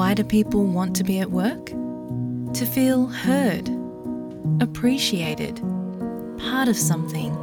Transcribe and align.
Why 0.00 0.14
do 0.14 0.24
people 0.24 0.64
want 0.64 0.96
to 0.96 1.04
be 1.04 1.20
at 1.20 1.30
work? 1.30 1.66
To 1.66 2.64
feel 2.64 3.06
heard, 3.06 3.68
appreciated, 4.62 5.60
part 6.38 6.68
of 6.68 6.76
something, 6.78 7.36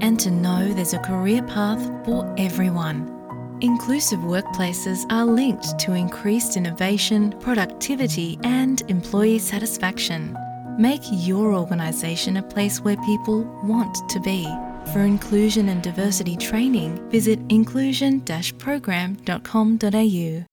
and 0.00 0.18
to 0.20 0.30
know 0.30 0.72
there's 0.72 0.94
a 0.94 0.98
career 1.00 1.42
path 1.42 1.84
for 2.06 2.34
everyone. 2.38 3.12
Inclusive 3.60 4.20
workplaces 4.20 5.04
are 5.10 5.26
linked 5.26 5.78
to 5.80 5.92
increased 5.92 6.56
innovation, 6.56 7.34
productivity, 7.40 8.38
and 8.42 8.80
employee 8.88 9.38
satisfaction. 9.38 10.34
Make 10.78 11.02
your 11.10 11.52
organisation 11.52 12.38
a 12.38 12.42
place 12.42 12.80
where 12.80 12.96
people 13.04 13.42
want 13.64 14.08
to 14.08 14.18
be. 14.20 14.46
For 14.94 15.00
inclusion 15.00 15.68
and 15.68 15.82
diversity 15.82 16.38
training, 16.38 17.06
visit 17.10 17.38
inclusion-program.com.au. 17.50 20.46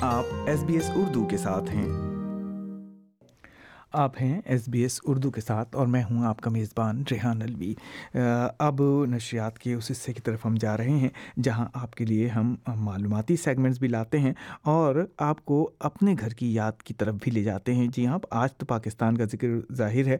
آپ 0.00 0.24
S 0.46 0.62
B 0.64 0.74
S 0.74 0.90
Urdu 0.94 1.24
کے 1.24 1.36
ساتھ 1.36 1.70
ہیں۔ 1.70 2.09
آپ 3.92 4.20
ہیں 4.20 4.40
S 4.44 4.68
B 4.68 4.80
S 4.82 5.00
Urdu 5.04 5.30
کے 5.30 5.40
ساتھ 5.40 5.76
اور 5.76 5.86
میں 5.86 6.02
ہوں 6.02 6.24
آپ 6.24 6.40
کا 6.40 6.50
میزبان 6.50 7.02
ریحان 7.10 7.42
الوی 7.42 7.72
اب 8.58 8.82
نشریات 9.08 9.58
کے 9.58 9.72
اس 9.74 9.90
حصے 9.90 10.12
کی 10.12 10.20
طرف 10.20 10.44
ہم 10.46 10.54
جا 10.60 10.76
رہے 10.76 10.90
ہیں، 10.90 11.08
جہاں 11.42 11.66
آپ 11.74 11.94
کے 11.94 12.04
لیے 12.04 12.28
ہم 12.28 12.54
معلوماتی 12.76 13.36
سیگمنٹس 13.36 13.78
بھی 13.78 13.88
لاتے 13.88 14.18
ہیں 14.18 14.32
اور 14.64 15.04
آپ 15.18 15.44
کو 15.44 15.70
اپنے 15.80 16.14
گھر 16.20 16.28
کی 16.28 16.52
یاد 16.54 16.82
کی 16.82 16.94
طرف 16.94 17.14
بھی 17.14 17.32
لے 17.32 17.42
جاتے 17.42 17.74
ہیں۔ 17.74 17.86
جی 17.88 18.06
ہاں 18.06 18.18
آج 18.30 18.52
تو 18.52 18.66
پاکستان 18.66 19.16
کا 19.16 19.24
ذکر 19.24 19.58
ظاہر 19.74 20.06
ہے۔ 20.06 20.16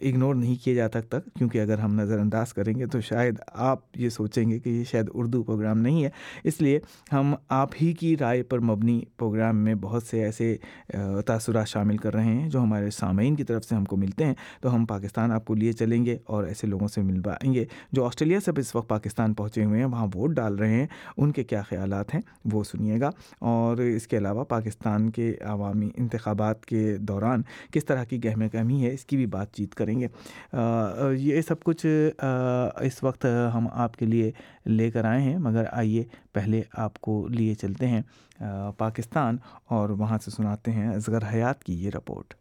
اگنور 0.00 0.34
نہیں 0.34 0.56
کیا 0.64 0.74
جاتا 0.74 1.00
تک 1.00 1.28
کیونکہ 1.38 1.60
اگر 1.60 1.78
ہم 1.78 1.94
نظر 1.94 2.18
انداز 2.18 2.54
کریں 2.54 2.72
گے 2.78 2.86
تو 2.86 3.00
شاید 3.00 3.40
آپ 3.48 3.78
یہ 3.96 4.08
سوچیں 4.08 4.50
گے 4.50 4.58
کہ 4.58 4.68
یہ 4.68 4.84
شاید 4.84 5.10
اردو 5.14 5.42
پروگرام 5.42 5.78
نہیں 5.78 6.04
ہے۔ 6.04 6.10
اس 6.44 6.60
لیے 6.62 6.78
ہم 7.12 7.34
آپ 7.48 7.74
ہی 7.82 7.92
کی 7.92 8.16
رائے 8.16 8.42
پر 8.42 8.58
مبنی 8.60 9.00
پروگرام 9.16 9.56
میں 9.56 9.74
بہت 9.74 10.02
سے 10.02 10.24
ایسے 10.24 10.56
تاثرات 11.26 11.68
شامل 11.68 11.96
کر 11.96 12.14
رہے 12.14 12.24
ہیں 12.24 12.48
جو 12.48 12.62
ہمارے 12.62 12.79
ہمارے 12.80 12.90
سامعین 12.90 13.34
کی 13.34 13.44
طرف 13.44 13.64
سے 13.64 13.74
ہم 13.74 13.84
کو 13.84 13.96
ملتے 13.96 14.26
ہیں، 14.26 14.34
تو 14.60 14.74
ہم 14.74 14.86
پاکستان 14.86 15.32
آپ 15.32 15.44
کو 15.44 15.54
لیے 15.54 15.72
چلیں 15.72 16.04
گے 16.04 16.18
اور 16.24 16.44
ایسے 16.44 16.66
لوگوں 16.66 16.88
سے 16.88 17.02
مل 17.02 17.22
پائیں 17.22 17.54
گے 17.54 17.64
جو 17.92 18.04
آسٹریلیا 18.04 18.40
سے 18.40 18.50
اس 18.56 18.74
وقت 18.74 18.88
پاکستان 18.88 19.34
پہنچے 19.34 19.64
ہوئے 19.64 19.78
ہیں۔ 19.78 19.86
وہاں 19.86 20.06
ووٹ 20.14 20.30
ڈال 20.30 20.54
رہے 20.54 20.72
ہیں۔ 20.72 20.86
ان 21.16 21.32
کے 21.32 21.44
کیا 21.44 21.62
خیالات 21.62 22.14
ہیں؟ 22.14 22.20
وہ 22.52 22.64
سنیے 22.64 23.00
گا۔ 23.00 23.10
اور 23.38 23.76
اس 23.76 24.06
کے 24.06 24.18
علاوہ 24.18 24.44
پاکستان 24.44 25.10
کے 25.10 25.34
عوامی 25.40 25.88
انتخابات 25.96 26.66
کے 26.66 26.96
دوران 27.00 27.42
کس 27.72 27.84
طرح 27.84 28.04
کی 28.04 28.24
گہمے 28.24 28.48
گہمی 28.54 28.84
ہے، 28.84 28.94
اس 28.94 29.04
کی 29.04 29.16
بھی 29.16 29.26
بات 29.26 29.52
چیت 29.52 29.74
کریں 29.74 30.00
گے۔ 30.00 30.06
یہ 31.16 31.40
سب 31.40 31.62
کچھ 31.62 31.86
اس 32.80 33.02
وقت 33.02 33.26
ہم 33.54 33.66
آپ 33.72 33.96
کے 33.96 34.06
لیے 34.06 34.30
لے 34.66 34.90
کر 34.90 35.04
آئے 35.04 35.22
ہیں، 35.22 35.38
مگر 35.38 35.64
آئیے 35.72 36.04
پہلے 36.32 36.62
آپ 36.72 37.00
کو 37.00 37.28
لیے 37.28 37.54
چلتے 37.54 37.88
ہیں 37.88 38.02
پاکستان 38.76 39.36
اور 39.68 39.88
وہاں 39.88 40.18
سے 40.24 40.30
سناتے 40.30 40.72
ہیں 40.72 40.88
ازغر 40.88 41.22
حیات 41.32 41.64
کی 41.64 41.84
یہ 41.84 41.90
رپورٹ۔ 41.90 42.34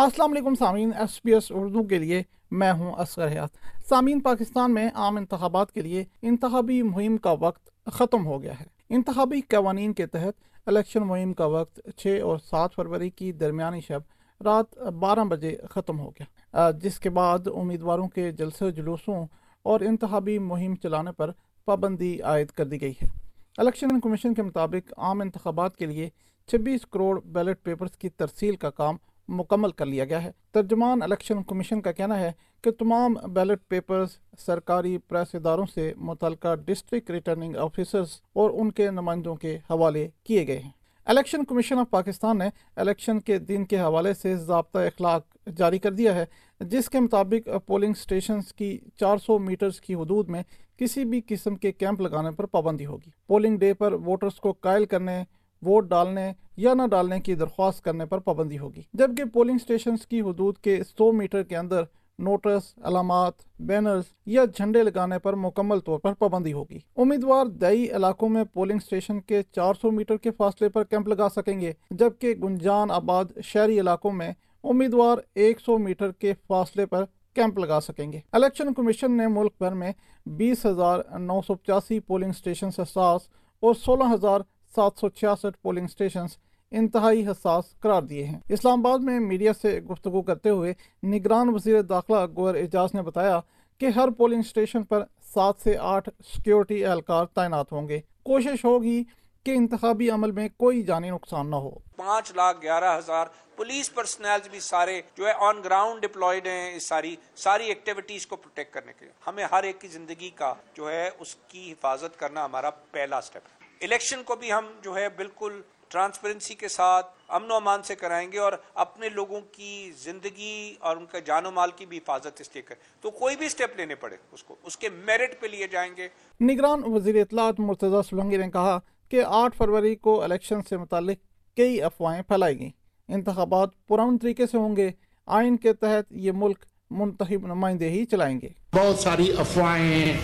السلام 0.00 0.32
علیکم 0.32 0.54
سامعین، 0.54 0.92
ایس 0.98 1.20
بی 1.24 1.32
ایس 1.34 1.50
اردو 1.50 1.82
کے 1.84 1.98
لیے 1.98 2.22
میں 2.50 2.72
ہوں 2.72 2.92
اصغر 2.92 3.26
حیات۔ 3.28 3.50
سامعین، 3.88 4.20
پاکستان 4.20 4.74
میں 4.74 4.88
عام 4.94 5.16
انتخابات 5.16 5.72
کے 5.72 5.80
لیے 5.80 6.04
انتخابی 6.22 6.80
مہم 6.82 7.16
کا 7.16 7.34
وقت 7.40 7.68
ختم 7.86 8.26
ہو 8.26 8.42
گیا 8.42 8.52
ہے۔ 8.60 8.64
انتخابی 8.88 9.40
قوانین 9.40 9.92
کے 9.92 10.06
تحت 10.06 10.66
الیکشن 10.66 11.00
مہم 11.00 11.34
کا 11.34 11.46
وقت 11.46 11.80
6 11.96 12.20
اور 12.20 12.38
7 12.38 12.74
فروری 12.76 13.10
کی 13.10 13.30
درمیانی 13.32 13.80
شب 13.80 14.00
رات 14.44 14.78
12 15.00 15.24
بجے 15.24 15.56
ختم 15.70 15.98
ہو 16.00 16.10
گیا۔ 16.10 16.70
جس 16.82 16.98
کے 17.00 17.10
بعد 17.10 17.48
امیدواروں 17.54 18.08
کے 18.08 18.30
جلسے، 18.32 18.70
جلوسوں 18.70 19.24
اور 19.62 19.80
انتخابی 19.80 20.38
مہم 20.38 20.76
چلانے 20.82 21.12
پر 21.12 21.30
پابندی 21.64 22.20
عائد 22.22 22.50
کر 22.50 22.64
دی 22.64 22.80
گئی 22.80 22.94
ہے۔ 23.02 23.08
الیکشن 23.58 24.00
کمیشن 24.00 24.34
کے 24.34 24.42
مطابق 24.42 24.92
عام 24.96 25.20
انتخابات 25.20 25.76
کے 25.76 25.86
لیے 25.86 26.08
26 26.48 26.86
کروڑ 26.86 27.20
بیلٹ 27.24 27.62
پیپرز 27.62 27.96
کی 27.98 28.08
ترسیل 28.08 28.56
کا 28.56 28.70
کام 28.70 28.96
مکمل 29.30 29.70
کر 29.70 29.86
لیا 29.86 30.04
گیا 30.04 30.22
ہے۔ 30.22 30.30
ترجمان 30.52 31.02
الیکشن 31.02 31.42
کمیشن 31.42 31.80
کا 31.80 31.92
کہنا 31.92 32.20
ہے 32.20 32.32
کہ 32.62 32.70
تمام 32.70 33.14
بیلٹ 33.32 33.68
پیپرز، 33.68 34.08
سرکاری 34.38 34.98
پریس 34.98 35.34
اداروں 35.34 35.66
سے 35.74 35.92
متعلقہ 35.96 36.54
ڈسٹرکٹ 36.54 37.10
ریٹرننگ 37.10 37.56
آفیسرز 37.56 38.08
اور 38.32 38.50
ان 38.50 38.72
کے 38.72 38.90
نمائندوں 38.90 39.34
کے 39.36 39.58
حوالے 39.70 40.08
کیے 40.24 40.46
گئے 40.46 40.58
ہیں۔ 40.58 40.70
الیکشن 41.06 41.44
کمیشن 41.44 41.78
آف 41.78 41.86
پاکستان 41.90 42.38
نے 42.38 42.48
الیکشن 42.76 43.20
کے 43.20 43.38
دن 43.38 43.64
کے 43.64 43.80
حوالے 43.80 44.14
سے 44.14 44.36
ضابطہ 44.36 44.78
اخلاق 44.78 45.48
جاری 45.56 45.78
کر 45.78 45.92
دیا 45.92 46.14
ہے، 46.14 46.24
جس 46.60 46.90
کے 46.90 47.00
مطابق 47.00 47.48
پولنگ 47.66 47.94
سٹیشنز 47.94 48.52
کی 48.54 48.78
چار 48.96 49.18
سو 49.18 49.38
میٹرز 49.38 49.80
کی 49.80 49.94
حدود 49.94 50.28
میں 50.28 50.42
کسی 50.76 51.04
بھی 51.04 51.20
قسم 51.26 51.54
کے 51.54 51.72
کیمپ 51.72 52.00
لگانے 52.00 52.30
پر 52.30 52.46
پابندی 52.46 52.86
ہوگی۔ 52.86 53.10
پولنگ 53.26 53.58
ڈے 53.58 53.74
پر 53.74 53.92
ووٹرز 53.92 54.40
کو 54.40 54.52
قائل 54.52 54.84
کرنے 54.84 55.22
ووٹ 55.62 55.84
ڈالنے 55.84 56.32
یا 56.56 56.74
نہ 56.74 56.82
ڈالنے 56.90 57.20
کی 57.20 57.34
درخواست 57.34 57.84
کرنے 57.84 58.06
پر 58.06 58.18
پابندی 58.18 58.58
ہوگی۔ 58.58 58.82
جبکہ 58.92 59.24
پولنگ 59.24 59.58
سٹیشنز 59.58 60.06
کی 60.06 60.20
حدود 60.20 60.58
کے 60.58 60.84
سو 60.98 61.12
میٹر 61.12 61.42
کے 61.42 61.56
اندر 61.56 61.82
نوٹس، 62.18 62.74
علامات، 62.82 63.32
بینرز 63.60 64.04
یا 64.26 64.44
جھنڈے 64.44 64.82
لگانے 64.82 65.18
پر 65.18 65.34
مکمل 65.34 65.80
طور 65.80 65.98
پر 65.98 66.12
پابندی 66.12 66.52
ہوگی۔ 66.52 66.78
امیدوار 66.96 67.46
دیہی 67.46 67.90
علاقوں 67.90 68.28
میں 68.28 68.44
پولنگ 68.44 68.78
سٹیشن 68.78 69.20
کے 69.20 69.42
چار 69.52 69.74
سو 69.74 69.90
میٹر 69.90 70.16
کے 70.16 70.30
فاصلے 70.30 70.68
پر 70.68 70.84
کیمپ 70.84 71.08
لگا 71.08 71.28
سکیں 71.28 71.60
گے، 71.60 71.72
جبکہ 71.90 72.34
گنجان 72.34 72.90
آباد 72.90 73.24
شہری 73.44 73.80
علاقوں 73.80 74.12
میں 74.12 74.32
امیدوار 74.64 75.18
ایک 75.34 75.60
سو 75.60 75.78
میٹر 75.78 76.12
کے 76.12 76.32
فاصلے 76.48 76.86
پر 76.86 77.04
کیمپ 77.34 77.58
لگا 77.58 77.80
سکیں 77.80 78.12
گے۔ 78.12 78.20
الیکشن 78.32 78.74
کمیشن 78.74 79.12
نے 79.12 79.26
ملک 79.26 79.52
بھر 79.58 79.72
میں 79.72 79.92
بیس 80.26 80.66
ہزار 80.66 80.98
نو 81.18 81.40
سو 81.46 81.54
پچاسی 81.54 82.00
پولنگ 82.00 82.32
سٹیشن 82.32 82.68
احساس 82.78 83.20
اور 83.60 83.74
سولہ 83.74 84.04
ہزار 84.14 84.40
سات 84.74 84.98
سو 85.00 85.08
چھیاسٹھ 85.08 85.58
پولنگ 85.62 85.84
اسٹیشنز 85.84 86.36
انتہائی 86.72 87.26
حساس 87.26 87.64
قرار 87.80 88.02
دیے 88.02 88.24
ہیں۔ 88.24 88.38
اسلام 88.48 88.86
آباد 88.86 88.98
میں 88.98 89.20
میڈیا 89.20 89.52
سے 89.52 89.80
گفتگو 89.80 90.22
کرتے 90.22 90.50
ہوئے 90.50 90.72
نگران 91.02 91.48
وزیر 91.54 91.82
داخلہ 91.82 92.26
گور 92.36 92.54
اعجاز 92.54 92.94
نے 92.94 93.02
بتایا 93.02 93.40
کہ 93.78 93.86
ہر 93.86 94.10
پولنگ 94.10 94.40
اسٹیشن 94.40 94.82
پر 94.82 95.04
سات 95.34 95.54
سے 95.62 95.76
آٹھ 95.78 96.08
سیکیورٹی 96.26 96.84
اہلکار 96.84 97.26
تعینات 97.26 97.72
ہوں 97.72 97.88
گے۔ 97.88 98.00
کوشش 98.22 98.64
ہوگی 98.64 99.02
کہ 99.44 99.50
انتخابی 99.50 100.10
عمل 100.10 100.30
میں 100.30 100.48
کوئی 100.56 100.82
جانی 100.82 101.10
نقصان 101.10 101.50
نہ 101.50 101.56
ہو۔ 101.56 101.70
پانچ 101.96 102.32
لاکھ 102.36 102.62
گیارہ 102.62 102.96
ہزار 102.98 103.26
پولیس 103.56 103.94
پرسنل 103.94 104.48
بھی 104.50 104.60
سارے 104.60 105.00
جو 105.16 105.26
ہے 105.26 105.32
آن 105.38 105.56
گراؤنڈ 105.64 106.02
ڈپلائیڈ 106.02 106.46
ہیں 106.46 106.74
اس 106.76 106.86
ساری 106.86 107.16
ساری 107.36 107.66
ایکٹیویٹیز 107.66 108.26
کو 108.26 108.36
پروٹیکٹ 108.36 108.74
کرنے 108.74 108.92
کے 108.98 109.04
لیے۔ 109.04 109.12
ہمیں 109.26 109.44
ہر 109.52 109.62
ایک 109.62 109.80
کی 109.80 109.88
زندگی 109.88 110.30
کا 110.30 110.54
جو 110.74 110.90
ہے 110.90 111.10
اس 111.18 111.34
کی 111.48 111.72
حفاظت 111.72 112.18
کرنا 112.18 112.44
ہمارا 112.44 112.70
پہلا 112.70 113.20
سٹیپ 113.20 113.42
ہے۔ 113.44 113.59
الیکشن 113.80 114.22
کو 114.24 114.36
بھی 114.36 114.52
ہم 114.52 114.66
جو 114.82 114.96
ہے 114.96 115.08
بالکل 115.08 115.60
ٹرانسپرنسی 115.88 116.54
کے 116.54 116.68
ساتھ 116.68 117.06
امن 117.28 117.50
و 117.50 117.54
امان 117.54 117.82
سے 117.82 117.94
کرائیں 117.94 118.32
گے 118.32 118.38
اور 118.38 118.52
اپنے 118.74 119.08
لوگوں 119.08 119.40
کی 119.52 119.92
زندگی 119.98 120.74
اور 120.78 120.96
ان 120.96 121.06
کا 121.06 121.18
جان 121.18 121.46
و 121.46 121.50
مال 121.50 121.70
کی 121.76 121.86
بھی 121.86 121.98
حفاظت 121.98 122.40
اس 122.40 122.50
لیے 122.54 122.62
کریں۔ 122.62 123.02
تو 123.02 123.10
کوئی 123.10 123.36
بھی 123.36 123.48
سٹیپ 123.48 123.76
لینے 123.76 123.94
پڑے 123.94 124.16
اس 124.32 124.42
کو 124.42 124.56
اس 124.62 124.76
کے 124.76 124.88
میرٹ 124.88 125.40
پہ 125.40 125.46
لیے 125.46 125.68
جائیں 125.68 125.92
گے۔ 125.96 126.08
نگران 126.40 126.82
وزیر 126.84 127.20
اطلاعات 127.20 127.60
مرتضی 127.60 128.08
سلنگی 128.10 128.36
نے 128.36 128.50
کہا 128.50 128.78
کہ 129.08 129.22
آٹھ 129.26 129.56
فروری 129.56 129.94
کو 129.94 130.22
الیکشن 130.22 130.62
سے 130.62 130.76
متعلق 130.76 131.18
کئی 131.56 131.82
افواہیں 131.82 132.22
پھیلائی 132.22 132.58
گئیں۔ 132.58 132.70
انتخابات 133.08 133.68
پرامن 133.86 134.18
طریقے 134.18 134.46
سے 134.46 134.58
ہوں 134.58 134.76
گے۔ 134.76 134.90
آئین 135.26 135.56
کے 135.56 135.72
تحت 135.72 136.12
یہ 136.12 136.32
ملک 136.34 136.64
منتخب 136.90 137.46
نمائندے 137.46 137.88
ہی 137.88 138.04
چلائیں 138.04 138.40
گے۔ 138.40 138.48
بہت 138.74 138.98
ساری 138.98 139.32
افواہیں 139.38 140.16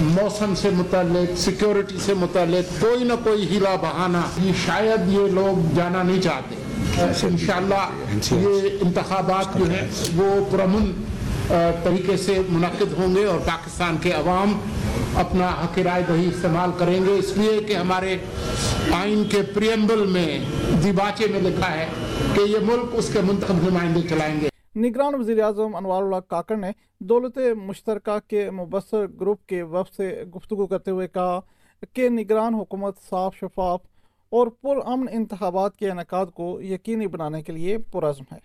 موسم 0.00 0.54
سے 0.56 0.70
متعلق 0.70 1.38
سیکیورٹی 1.38 1.98
سے 2.04 2.14
متعلق 2.14 2.80
کوئی 2.80 3.04
نہ 3.04 3.12
کوئی 3.24 3.46
ہلا 3.56 3.74
بہانا 3.82 4.20
یہ 4.42 4.52
شاید 4.66 5.12
یہ 5.12 5.30
لوگ 5.32 5.74
جانا 5.76 6.02
نہیں 6.02 6.20
چاہتے۔ 6.22 6.54
انشاءاللہ 7.26 7.88
یہ 8.32 8.78
انتخابات 8.82 9.58
جو 9.58 9.70
ہیں، 9.70 9.86
وہ 10.16 10.44
پرمن 10.50 10.90
طریقے 11.84 12.16
سے 12.16 12.38
منعقد 12.48 12.92
ہوں 12.98 13.14
گے 13.16 13.24
اور 13.24 13.38
پاکستان 13.46 13.96
کے 14.02 14.12
عوام 14.12 14.58
اپنا 15.20 15.48
حق 15.62 15.78
رائے 15.78 16.02
دہی 16.08 16.28
استعمال 16.28 16.70
کریں 16.78 16.98
گے۔ 17.06 17.18
اس 17.18 17.36
لیے 17.36 17.58
کہ 17.68 17.76
ہمارے 17.76 18.16
آئین 19.00 19.24
کے 19.30 19.42
پریمبل 19.54 20.06
میں 20.06 20.28
دیباچے 20.84 21.26
میں 21.32 21.40
لکھا 21.40 21.70
ہے 21.70 21.86
کہ 22.34 22.40
یہ 22.40 22.58
ملک 22.62 22.94
اس 22.98 23.10
کے 23.12 23.20
منتخب 23.22 23.68
نمائندے 23.68 24.08
چلائیں 24.08 24.40
گے۔ 24.40 24.49
نگران 24.76 25.14
وزیر 25.14 25.42
اعظم 25.42 25.76
انوار 25.76 26.02
اللہ 26.02 26.16
کاکر 26.16 26.56
نے 26.56 26.70
دولت 27.00 27.38
مشترکہ 27.66 28.28
کے 28.28 28.50
مبصر 28.50 29.06
گروپ 29.20 29.46
کے 29.46 29.62
وف 29.62 29.90
سے 29.96 30.24
گفتگو 30.36 30.66
کرتے 30.66 30.90
ہوئے 30.90 31.08
کہا 31.08 31.40
کہ 31.92 32.08
نگران 32.08 32.54
حکومت 32.54 32.98
صاف 33.10 33.36
شفاف 33.36 33.80
اور 34.30 34.46
پرامن 34.46 35.06
انتخابات 35.12 35.76
کے 35.76 35.90
انعقاد 35.90 36.26
کو 36.26 36.62
یقینی 36.62 37.06
بنانے 37.06 37.42
کے 37.42 37.52
لیے 37.52 37.78
پرعزم 37.78 38.34
ہے۔ 38.34 38.38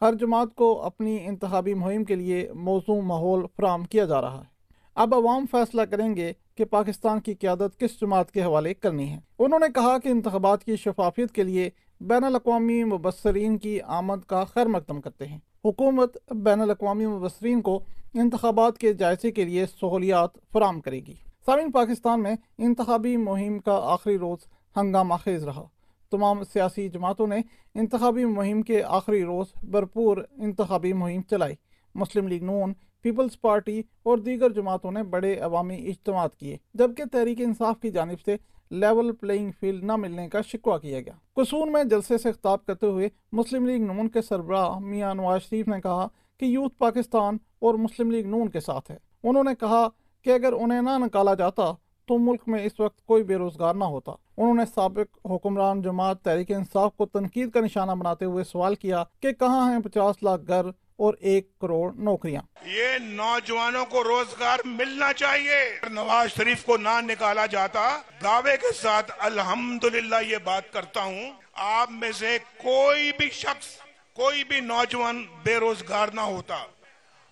ہر 0.00 0.14
جماعت 0.14 0.54
کو 0.54 0.82
اپنی 0.82 1.18
انتخابی 1.26 1.74
مہم 1.74 2.04
کے 2.04 2.14
لیے 2.14 2.52
موزوں 2.54 3.02
ماحول 3.02 3.46
فراہم 3.56 3.84
کیا 3.84 4.04
جا 4.04 4.20
رہا 4.20 4.38
ہے۔ 4.38 4.56
اب 4.94 5.14
عوام 5.14 5.44
فیصلہ 5.50 5.82
کریں 5.82 6.16
گے 6.16 6.32
کہ 6.54 6.64
پاکستان 6.64 7.20
کی 7.20 7.34
قیادت 7.34 7.78
کس 7.78 8.00
جماعت 8.00 8.30
کے 8.30 8.42
حوالے 8.42 8.74
کرنی 8.74 9.10
ہے۔ 9.10 9.18
انہوں 9.38 9.60
نے 9.60 9.66
کہا 9.74 9.98
کہ 9.98 10.08
انتخابات 10.08 10.64
کی 10.64 10.76
شفافیت 10.76 11.32
کے 11.32 11.42
لیے 11.42 11.70
بین 12.00 12.24
الاقوامی 12.24 12.84
مبصرین 12.84 13.58
کی 13.58 13.80
آمد 13.80 14.24
کا 14.26 14.44
خیر 14.44 14.66
مقدم 14.66 15.00
کرتے 15.00 15.26
ہیں۔ 15.26 15.38
حکومت 15.66 16.16
بین 16.30 16.60
الاقوامی 16.60 17.06
مبصرین 17.06 17.62
کو 17.62 17.80
انتخابات 18.14 18.78
کے 18.78 18.92
جائزے 18.92 19.30
کے 19.30 19.44
لیے 19.44 19.66
سہولیات 19.66 20.30
فراہم 20.52 20.80
کرے 20.80 21.00
گی۔ 21.00 21.14
سامعین، 21.46 21.70
پاکستان 21.70 22.22
میں 22.22 22.36
انتخابی 22.58 23.16
مہم 23.16 23.58
کا 23.58 23.80
آخری 23.82 24.18
روز 24.18 24.38
ہنگامہ 24.76 25.14
خیز 25.24 25.44
رہا۔ 25.44 25.66
تمام 26.10 26.44
سیاسی 26.44 26.88
جماعتوں 26.88 27.26
نے 27.26 27.36
انتخابی 27.74 28.24
مہم 28.24 28.62
کے 28.62 28.82
آخری 28.82 29.24
روز 29.24 29.46
بھرپور 29.62 30.16
انتخابی 30.36 30.92
مہم 30.92 31.22
چلائی۔ 31.22 31.54
مسلم 31.94 32.28
لیگ 32.28 32.44
نون، 32.44 32.72
پیپلز 33.02 33.40
پارٹی 33.40 33.82
اور 34.02 34.18
دیگر 34.18 34.50
جماعتوں 34.50 34.90
نے 34.90 35.02
بڑے 35.02 35.36
عوامی 35.36 35.88
اجتماعات 35.88 36.36
کیے، 36.36 36.56
جبکہ 36.74 37.04
تحریک 37.12 37.40
انصاف 37.40 37.80
کی 37.80 37.90
جانب 37.90 38.20
سے 38.20 38.36
لیول 38.70 39.12
پلینگ 39.12 39.50
فیلڈ 39.60 39.84
نہ 39.84 39.96
ملنے 39.96 40.28
کا 40.28 40.40
شکوہ 40.42 40.78
کیا 40.78 41.00
گیا۔ 41.00 41.12
قصور 41.34 41.66
میں 41.66 41.84
جلسے 41.84 42.18
سے 42.18 42.32
خطاب 42.32 42.66
کرتے 42.66 42.86
ہوئے 42.86 43.08
مسلم 43.32 43.66
لیگ 43.66 43.82
نون 43.82 44.08
کے 44.08 44.22
سربراہ 44.22 44.78
میاں 44.78 45.14
نواز 45.14 45.42
شریف 45.42 45.68
نے 45.68 45.80
کہا 45.80 46.06
کہ 46.40 46.44
یوتھ 46.44 46.78
پاکستان 46.78 47.36
اور 47.58 47.74
مسلم 47.74 48.10
لیگ 48.10 48.26
نون 48.26 48.48
کے 48.48 48.60
ساتھ 48.60 48.90
ہے۔ 48.90 48.96
انہوں 49.22 49.44
نے 49.44 49.54
کہا 49.60 49.88
کہ 50.22 50.30
اگر 50.30 50.52
انہیں 50.52 50.82
نہ 50.82 50.98
نکالا 50.98 51.34
جاتا 51.34 51.62
تو 52.04 52.18
ملک 52.18 52.40
میں 52.46 52.64
اس 52.64 52.80
وقت 52.80 53.06
کوئی 53.06 53.22
بے 53.22 53.36
روزگار 53.36 53.74
نہ 53.74 53.84
ہوتا۔ 53.84 54.12
انہوں 54.36 54.54
نے 54.54 54.62
سابق 54.74 55.26
حکمران 55.26 55.82
جماعت 55.82 56.22
تحریک 56.22 56.52
انصاف 56.52 56.96
کو 56.96 57.06
تنقید 57.06 57.50
کا 57.50 57.60
نشانہ 57.60 57.92
بناتے 57.92 58.24
ہوئے 58.24 58.44
سوال 58.44 58.74
کیا 58.74 59.04
کہ 59.20 59.32
کہاں 59.32 59.72
ہیں 59.72 59.80
پچاس 59.82 60.22
لاکھ 60.22 60.42
گھر 60.48 60.66
اور 60.96 61.14
ایک 61.20 61.58
کروڑ 61.58 61.92
نوکریاں۔ 61.94 62.42
یہ 62.64 62.98
نوجوانوں 63.00 63.84
کو 63.86 64.04
روزگار 64.04 64.58
ملنا 64.64 65.12
چاہیے۔ 65.12 65.88
نواز 65.90 66.30
شریف 66.36 66.64
کو 66.64 66.76
نہ 66.76 67.00
نکالا 67.00 67.46
جاتا۔ 67.46 68.00
دعوے 68.22 68.56
کے 68.56 68.72
ساتھ 68.72 69.12
الحمدللہ 69.18 70.16
یہ 70.28 70.36
بات 70.44 70.72
کرتا 70.72 71.02
ہوں۔ 71.02 71.32
آپ 71.52 71.90
میں 71.90 72.12
سے 72.12 72.38
کوئی 72.58 73.12
بھی 73.18 73.30
شخص 73.30 73.66
کوئی 74.14 74.44
بھی 74.44 74.60
نوجوان 74.60 75.24
بے 75.42 75.56
روزگار 75.56 76.08
نہ 76.14 76.20
ہوتا۔ 76.20 76.56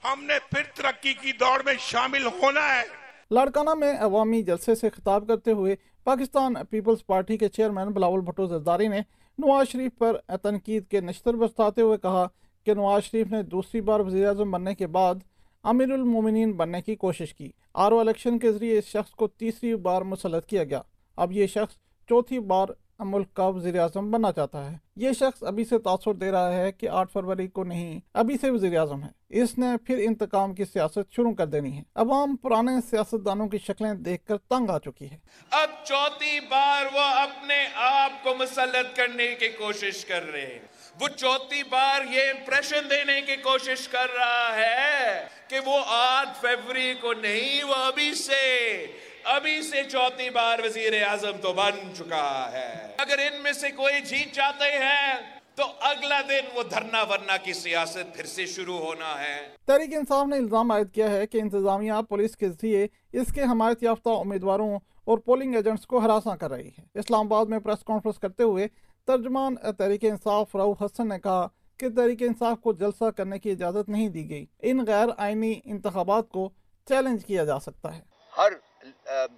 ہم 0.04 0.24
نے 0.24 0.34
پھر 0.50 0.62
ترقی 0.74 1.14
کی 1.14 1.32
دوڑ 1.32 1.62
میں 1.64 1.74
شامل 1.80 2.26
ہونا 2.26 2.76
ہے۔ 2.76 2.82
لاڑکانہ 3.30 3.74
میں 3.74 3.92
عوامی 4.00 4.42
جلسے 4.42 4.74
سے 4.74 4.90
خطاب 4.90 5.28
کرتے 5.28 5.52
ہوئے 5.52 5.76
پاکستان 6.04 6.54
پیپلز 6.70 7.06
پارٹی 7.06 7.38
کے 7.38 7.48
چیئرمین 7.48 7.88
بلاول 7.88 8.20
بھٹو 8.20 8.46
زرداری 8.46 8.88
نے 8.88 8.98
نواز 9.38 9.68
شریف 9.68 9.92
پر 9.98 10.36
تنقید 10.42 10.88
کے 10.88 11.00
نشتر 11.00 11.34
بستاتے 11.34 11.82
ہوئے 11.82 11.98
کہا 11.98 12.26
کہ 12.64 12.74
نواز 12.74 13.02
شریف 13.02 13.26
نے 13.30 13.42
دوسری 13.42 13.80
بار 13.80 14.00
وزیر 14.00 14.26
اعظم 14.26 14.50
بننے 14.50 14.74
کے 14.74 14.86
بعد 14.86 15.14
امیر 15.62 15.92
المومنین 15.92 16.52
بننے 16.52 16.82
کی 16.82 16.96
کوشش 16.96 17.34
کی۔ 17.34 17.50
آر 17.74 17.92
او 17.92 17.98
الیکشن 17.98 18.38
کے 18.38 18.52
ذریعے 18.52 18.78
اس 18.78 18.84
شخص 18.84 19.10
کو 19.10 19.28
تیسری 19.28 19.76
بار 19.76 20.02
مسلط 20.02 20.46
کیا 20.46 20.64
گیا۔ 20.64 20.80
اب 21.16 21.32
یہ 21.32 21.46
شخص 21.46 21.74
چوتھی 22.08 22.38
بار 22.38 22.68
ملک 22.98 23.34
کا 23.34 23.46
وزیر 23.46 23.80
اعظم 23.80 24.10
بننا 24.10 24.32
چاہتا 24.32 24.70
ہے۔ 24.70 24.76
یہ 24.96 25.12
شخص 25.12 25.42
ابھی 25.42 25.64
سے 25.64 25.78
تاثر 25.78 26.12
دے 26.12 26.30
رہا 26.30 26.52
ہے 26.52 26.72
کہ 26.72 26.88
آٹھ 26.88 27.12
فروری 27.12 27.48
کو 27.48 27.64
نہیں، 27.64 28.00
ابھی 28.14 28.36
سے 28.40 28.50
وزیر 28.50 28.78
اعظم 28.78 29.04
ہے۔ 29.04 29.08
اس 29.28 29.58
نے 29.58 29.66
پھر 29.86 29.98
انتقام 29.98 30.54
کی 30.54 30.64
سیاست 30.64 31.12
شروع 31.16 31.34
کر 31.34 31.46
دینی 31.46 31.78
ہے۔ 31.78 31.82
عوام 31.94 32.36
پرانے 32.36 32.72
سیاستدانوں 32.90 33.48
کی 33.48 33.58
شکلیں 33.58 33.94
دیکھ 33.94 34.26
کر 34.26 34.38
تنگ 34.38 34.70
آ 34.70 34.78
چکی 34.78 35.10
ہے۔ 35.10 35.16
اب 35.50 35.70
چوتھی 35.84 36.40
بار 36.40 36.84
وہ 36.94 37.00
اپنے 37.00 37.68
آپ 37.74 38.24
کو 38.24 38.34
مسلط 38.38 38.96
کرنے 38.96 39.34
کی 39.38 39.48
کوشش 39.48 40.04
کر 40.04 40.30
رہے 40.32 40.46
ہیں۔ 40.46 40.58
وہ 41.00 41.08
چوتھی 41.08 41.62
بار 41.62 42.00
یہ 42.12 42.20
امپریشن 42.20 42.90
دینے 42.90 43.20
کی 43.20 43.36
کوشش 43.36 43.88
کر 43.88 44.06
رہا 44.18 44.56
ہے 44.56 45.26
کہ 45.48 45.56
وہ 45.66 45.80
آٹھ 45.86 46.38
فیبری 46.40 46.94
کو 47.00 47.12
نہیں، 47.12 47.64
وہ 47.64 47.74
ابھی 47.74 48.14
سے 48.14 48.86
ابھی 49.24 49.62
سے 49.62 49.82
چوتھی 49.88 50.30
بار 50.30 50.58
وزیر 50.64 50.92
اعظم 51.06 51.36
تو 51.42 51.52
بن 51.52 51.94
چکا 51.94 52.48
ہے۔ 52.52 52.94
اگر 52.98 53.18
ان 53.18 53.42
میں 53.42 53.52
سے 53.52 53.70
کوئی 53.70 54.00
جیت 54.00 54.34
جاتے 54.34 54.64
ہیں 54.64 55.14
تو 55.54 55.64
اگلا 55.80 56.20
دن 56.20 56.46
وہ 56.54 56.62
دھرنا 56.62 57.02
ورنا 57.02 57.36
کی 57.36 57.52
سیاست 57.52 58.14
پھر 58.16 58.24
سے 58.24 58.46
شروع 58.46 58.78
ہونا 58.78 59.20
ہے۔ 59.20 59.48
تحریک 59.64 59.94
انصاف 59.94 60.26
نے 60.26 60.36
الزام 60.36 60.70
عائد 60.70 60.92
کیا 60.92 61.10
ہے 61.10 61.26
کہ 61.26 61.38
انتظامیہ 61.38 61.92
پولیس 62.08 62.36
کے 62.36 62.48
ذریعے 62.48 62.86
اس 63.12 63.32
کے 63.32 63.42
حمایت 63.42 63.82
یافتہ 63.82 64.08
امیدواروں 64.08 64.78
اور 65.04 65.18
پولنگ 65.18 65.54
ایجنٹس 65.54 65.86
کو 65.86 65.98
ہراساں 65.98 66.36
کر 66.36 66.50
رہی 66.50 66.68
ہے۔ 66.68 66.84
اسلام 66.94 67.32
آباد 67.32 67.46
میں 67.46 67.58
پریس 67.58 67.84
کانفرنس 67.84 68.18
کرتے 68.18 68.42
ہوئے 68.42 68.66
ترجمان 69.06 69.54
تحریک 69.78 70.04
انصاف 70.04 70.56
راؤ 70.56 70.72
حسن 70.72 71.08
نے 71.08 71.18
کہا 71.18 71.46
کہ 71.78 71.88
تحریک 71.88 72.22
انصاف 72.22 72.60
کو 72.60 72.72
جلسہ 72.72 73.10
کرنے 73.10 73.38
کی 73.38 73.50
اجازت 73.50 73.88
نہیں 73.88 74.08
دی 74.08 74.30
گئی۔ 74.30 74.46
ان 74.62 74.84
غیر 74.86 75.08
آئینی 75.16 75.54
انتخابات 75.64 76.28
کو 76.28 76.50
چیلنج 76.88 77.24
کیا 77.24 77.44
جا 77.44 77.58
سکتا 77.60 77.96
ہے۔ 77.96 78.02
ہر 78.38 78.52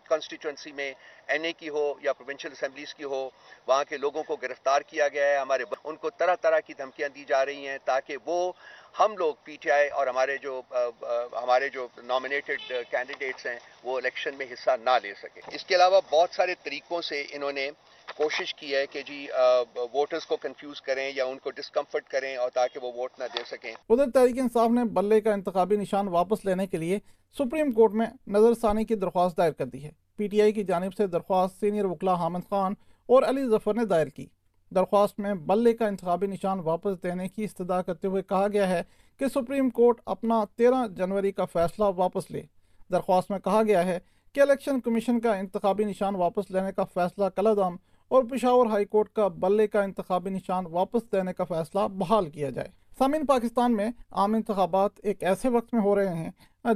کانسٹیچوئنسی 0.09 0.73
میں 0.73 0.93
این 1.29 1.45
اے 1.45 1.53
کی 1.53 1.69
ہو 1.69 1.93
یا 2.03 2.13
پروونشل 2.13 2.53
اسمبلیز 2.53 2.95
کی 2.95 3.05
ہو، 3.05 3.29
وہاں 3.69 3.85
کے 3.89 3.97
لوگوں 3.97 4.23
کو 4.23 4.37
گرفتار 4.43 4.81
کیا 4.89 5.09
گیا 5.09 5.27
ہے، 5.27 5.37
ہمارے 5.37 5.65
ان 5.85 5.97
کو 5.97 6.11
طرح 6.19 6.35
طرح 6.41 6.61
کی 6.67 6.75
دھمکیاں 6.75 7.09
دی 7.15 7.25
جا 7.29 7.45
رہی 7.47 7.69
ہیں 7.69 7.79
تاکہ 7.85 8.17
وہ 8.27 8.53
ہم 8.99 9.17
لوگ 9.19 9.35
پی 9.45 9.57
ٹی 9.61 9.71
آئی 9.71 9.89
اور 9.89 10.07
ہمارے 10.07 10.37
جو 10.43 10.61
ہمارے 11.33 11.69
جو 11.69 11.87
نامنیٹڈ 12.05 12.73
کینڈیڈیٹس 12.91 13.47
ہیں، 13.47 13.59
وہ 13.85 13.97
الیکشن 13.97 14.35
میں 14.39 14.47
حصہ 14.53 14.77
نہ 14.85 14.99
لے 15.03 15.13
سکے 15.23 15.41
اس 15.57 15.65
کے 15.65 15.75
علاوہ 15.75 16.01
بہت 16.11 16.35
سارے 16.35 16.55
طریقوں 16.63 17.01
سے 17.03 17.25
انہوں 17.31 17.53
نے 17.53 17.69
کوشش 18.17 18.55
کی 18.55 18.75
ہے 18.75 18.85
کہ 18.87 19.03
جی 19.07 19.27
ووٹرز 19.93 20.27
کو 20.27 20.37
کنفیوز 20.43 20.81
کریں 20.83 21.11
یا 21.15 21.25
ان 21.25 21.39
کو 21.39 21.51
ڈسکمفرٹ 21.51 22.09
کریں 22.09 22.35
اور 22.37 22.51
تاکہ 22.55 22.85
وہ 22.85 22.93
ووٹ 22.93 23.19
نہ 23.19 23.25
دے 23.35 23.43
سکیں۔ 23.47 23.73
ادھر 23.91 24.11
تحریک 24.11 24.39
انصاف 24.41 24.71
نے 24.71 24.85
بلے 24.99 25.21
کا 25.21 25.33
انتخابی 25.33 25.77
نشان 25.77 26.09
واپس 26.09 26.45
لینے 26.45 26.67
کے 26.67 26.77
لیے 26.77 26.99
سپریم 27.37 27.73
کورٹ 27.73 27.93
میں 27.93 28.07
نظر 28.37 28.55
ثانی 28.61 28.85
کی 28.85 28.95
درخواست 28.95 29.37
دائر 29.39 29.53
کر 29.53 29.66
کر 29.67 29.79
دی 29.79 29.85
ہے۔ 29.85 29.91
پی 30.17 30.29
ٹی 30.29 30.43
آئی 30.43 30.53
کی 30.53 30.65
جانب 30.65 30.95
سے 30.95 31.07
درخواست 31.07 31.61
سینئر 31.61 31.85
وکلا 31.85 32.15
حامد 32.15 32.49
خان 32.51 32.75
اور 33.07 33.23
علی 33.23 33.49
ظفر 33.49 33.75
نے 33.75 33.85
دائر 33.85 34.07
کی۔ 34.07 34.27
درخواست 34.71 35.21
میں 35.21 35.35
بلے 35.35 35.73
کا 35.73 35.87
انتخابی 35.87 36.27
نشان 36.27 36.61
واپس 36.61 37.03
دینے 37.03 37.29
کی 37.29 37.45
استدا 37.45 37.83
کرتے 37.83 38.09
ہوئے 38.09 38.23
کہا 38.23 38.47
گیا 38.53 38.69
ہے 38.69 38.83
کہ 39.19 39.29
سپریم 39.29 39.71
کورٹ 39.71 40.01
اپنا 40.07 40.45
تیرہ 40.57 40.87
جنوری 40.89 41.33
کا 41.33 41.45
فیصلہ 41.45 41.85
واپس 41.97 42.31
لے۔ 42.31 42.43
درخواست 42.93 43.31
میں 43.31 43.39
کہا 43.39 43.63
گیا 43.63 43.87
ہے 43.87 43.99
کہ 44.33 44.41
الیکشن 44.41 44.81
کمیشن 44.81 45.21
کا 45.21 45.35
انتخابی 45.35 45.85
نشان 45.85 46.15
واپس 46.15 46.51
لینے 46.51 46.73
کا 46.73 46.85
فیصلہ 46.85 47.25
کلادم 47.37 47.77
اور 48.09 48.25
پشاور 48.25 48.67
ہائی 48.67 48.85
کورٹ 48.85 49.09
کا 49.09 49.29
بلے 49.29 49.67
کا 49.67 49.83
انتخابی 49.83 50.31
نشان 50.31 50.67
واپس 50.67 51.13
دینے 51.13 51.33
کا 51.33 51.45
فیصلہ 51.45 51.81
بحال 51.89 52.31
کیا 52.31 52.51
جائے۔ 52.51 52.69
سامعین، 52.99 53.25
پاکستان 53.27 53.73
میں 53.77 53.91
عام 54.11 54.35
انتخابات 54.35 54.91
ایک 55.03 55.23
ایسے 55.23 55.49
وقت 55.49 55.75
میں 55.75 55.83
ہو 55.83 55.95
رہے 55.97 56.15
ہیں، 56.15 56.31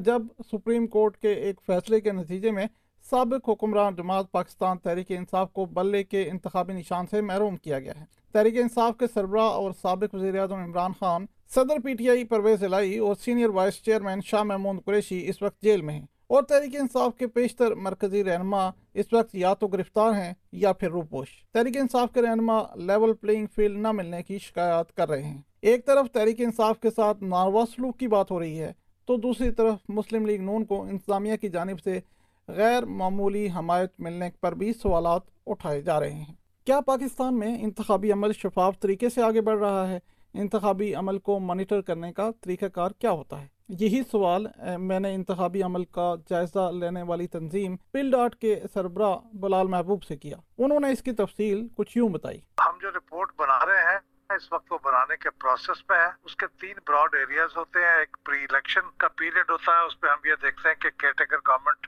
جب 0.04 0.22
سپریم 0.50 0.86
کورٹ 0.86 1.16
کے 1.16 1.32
ایک 1.32 1.60
فیصلے 1.66 2.00
کے 2.00 2.12
نتیجے 2.12 2.50
میں 2.50 2.66
سابق 3.10 3.48
حکمران 3.48 3.94
جماعت 3.94 4.30
پاکستان 4.32 4.78
تحریک 4.78 5.10
انصاف 5.10 5.52
کو 5.52 5.64
بلے 5.64 6.02
کے 6.04 6.28
انتخابی 6.30 6.72
نشان 6.72 7.06
سے 7.10 7.20
محروم 7.20 7.56
کیا 7.56 7.78
گیا 7.80 7.92
ہے۔ 8.00 8.04
تحریک 8.32 8.56
انصاف 8.56 8.98
کے 8.98 9.06
سربراہ 9.14 9.50
اور 9.50 9.72
سابق 9.82 10.14
وزیر 10.14 10.38
اعظم 10.38 10.58
عمران 10.58 10.92
خان، 11.00 11.26
صدر 11.54 11.80
P 11.84 11.94
T 11.94 12.10
I 12.10 12.24
Pervaiz 12.24 12.64
Elahi 12.64 12.98
اور 12.98 13.14
senior 13.14 13.48
vice 13.48 13.82
chairman 13.84 14.20
Shah 14.24 14.42
Mahmood 14.42 14.84
Qureshi 14.84 15.26
اس 15.28 15.42
وقت 15.42 15.62
جیل 15.62 15.82
میں 15.82 15.94
ہیں 15.94 16.06
اور 16.26 16.42
تحریک 16.42 16.76
انصاف 16.80 17.16
کے 17.18 17.26
پیشتر 17.26 17.74
مرکزی 17.74 18.24
رہنما 18.24 18.70
اس 18.94 19.12
وقت 19.12 19.34
یا 19.34 19.54
تو 19.54 19.66
گرفتار 19.68 20.12
ہیں 20.12 20.32
یا 20.52 20.72
پھر 20.72 20.90
روپوش۔ 20.90 21.28
تحریک 21.52 21.76
انصاف 21.76 22.12
کے 22.14 22.22
رہنما 22.22 22.62
لیول 22.76 23.14
پلینگ 23.14 23.46
فیلڈ 23.54 23.78
نہ 23.78 23.92
ملنے 23.92 24.22
کی 24.22 24.38
شکایات 24.38 24.92
کر 24.92 25.08
رہے 25.08 25.22
ہیں۔ 25.22 25.40
ایک 25.62 25.86
طرف 25.86 26.10
تحریک 26.10 26.40
انصاف 26.40 26.80
کے 26.80 26.90
ساتھ 26.90 27.22
ناروا 27.22 27.64
سلوک 27.76 27.98
کی 27.98 28.08
بات 28.08 28.30
ہو 28.30 28.40
رہی 28.40 28.60
ہے، 28.60 28.72
تو 29.06 29.16
دوسری 29.16 29.50
طرف 29.50 29.74
مسلم 29.88 30.26
لیگ 30.26 30.42
نون 30.42 30.64
کو 30.64 30.82
انتظامیہ 30.82 31.36
کی 31.36 31.48
جانب 31.48 31.80
سے 31.80 32.00
غیر 32.48 32.84
معمولی 32.84 33.48
حمایت 33.56 33.90
ملنے 33.98 34.30
پر 34.40 34.54
بھی 34.54 34.72
سوالات 34.72 35.22
اٹھائے 35.46 35.82
جا 35.82 36.00
رہے 36.00 36.12
ہیں۔ 36.12 36.34
کیا 36.64 36.80
پاکستان 36.80 37.38
میں 37.38 37.62
انتخابی 37.62 38.12
عمل 38.12 38.32
شفاف 38.32 38.80
طریقے 38.80 39.08
سے 39.08 39.22
آگے 39.22 39.40
بڑھ 39.40 39.58
رہا 39.58 39.88
ہے؟ 39.90 39.98
انتخابی 40.34 40.94
عمل 40.94 41.18
کو 41.18 41.38
مانیٹر 41.38 41.80
کرنے 41.80 42.12
کا 42.12 42.30
طریقہ 42.40 42.66
کار 42.66 42.90
کیا 42.90 43.10
ہوتا 43.10 43.40
ہے؟ 43.40 43.46
یہی 43.68 44.02
سوال 44.10 44.46
میں 44.78 45.00
نے 45.00 45.14
انتخابی 45.14 45.62
عمل 45.62 45.84
کا 45.84 46.14
جائزہ 46.30 46.70
لینے 46.70 47.02
والی 47.02 47.26
تنظیم 47.26 47.76
پل 47.92 48.10
ڈاٹ 48.10 48.34
کے 48.34 48.60
سربراہ 48.74 49.16
بلال 49.32 49.66
محبوب 49.66 50.02
سے 50.02 50.16
کیا۔ 50.16 50.36
انہوں 50.58 50.80
نے 50.80 50.90
اس 50.90 51.02
کی 51.02 51.12
تفصیل 51.12 51.66
کچھ 51.74 51.96
یوں 51.98 52.08
بتائی۔ 52.08 52.38
ہم 52.58 52.78
جو 52.82 52.90
رپورٹ 52.90 53.28
بنا 53.38 53.66
رہے 53.66 53.92
ہیں 53.92 53.98
اس 54.30 54.52
وقت 54.52 54.72
وہ 54.72 54.78
بنانے 54.82 55.16
کے 55.16 55.30
پروسیس 55.30 55.82
میں 55.88 55.98
ہے 55.98 56.08
اس 56.22 56.36
کے 56.36 56.46
تین 56.60 56.74
براڈ 56.86 57.14
ایریاز 57.14 57.56
ہوتے 57.56 57.84
ہیں۔ 57.84 57.94
ایک 57.94 58.16
پری 58.24 58.44
الیکشن 58.50 58.80
کا 58.98 59.08
پیریڈ 59.08 59.50
ہوتا 59.50 59.72
ہے۔ 59.72 59.86
اس 59.86 60.00
پہ 60.00 60.06
ہم 60.06 60.18
یہ 60.24 60.34
دیکھتے 60.42 60.68
ہیں 60.68 60.74
کہ 60.76 60.90
کیئر 60.90 61.12
ٹیکر 61.12 61.36
گورنمنٹ 61.48 61.86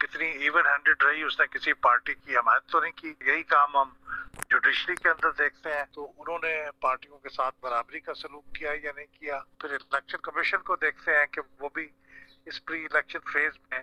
کتنی 0.00 0.26
ایون 0.26 0.66
ہینڈیڈ 0.66 1.02
رہی۔ 1.02 1.22
اس 1.22 1.40
نے 1.40 1.46
کسی 1.46 1.72
پارٹی 1.72 2.14
کی 2.14 2.36
حمایت 2.36 2.70
تو 2.70 2.80
نہیں 2.80 2.92
کی۔ 2.92 3.14
یہی 3.20 3.42
کام 3.42 3.76
ہم 3.76 3.90
جوڈیشری 4.50 4.94
کے 4.96 5.08
اندر 5.08 5.30
دیکھتے 5.30 5.74
ہیں۔ 5.74 5.84
تو 5.94 6.12
انہوں 6.18 6.38
نے 6.42 6.64
پارٹیوں 6.80 7.18
کے 7.18 7.28
ساتھ 7.28 7.54
برابری 7.62 8.00
کا 8.00 8.14
سلوک 8.14 8.54
کیا 8.54 8.72
یا 8.82 8.92
نہیں 8.96 9.06
کیا؟ 9.12 9.38
پھر 9.60 9.70
الیکشن 9.70 10.18
کمیشن 10.22 10.58
کو 10.58 10.76
دیکھتے 10.76 11.18
ہیں 11.18 11.26
کہ 11.26 11.40
وہ 11.60 11.68
بھی 11.74 11.88
اس 12.46 12.64
پری 12.64 12.84
الیکشن 12.84 13.18
فیز 13.32 13.52
میں 13.70 13.80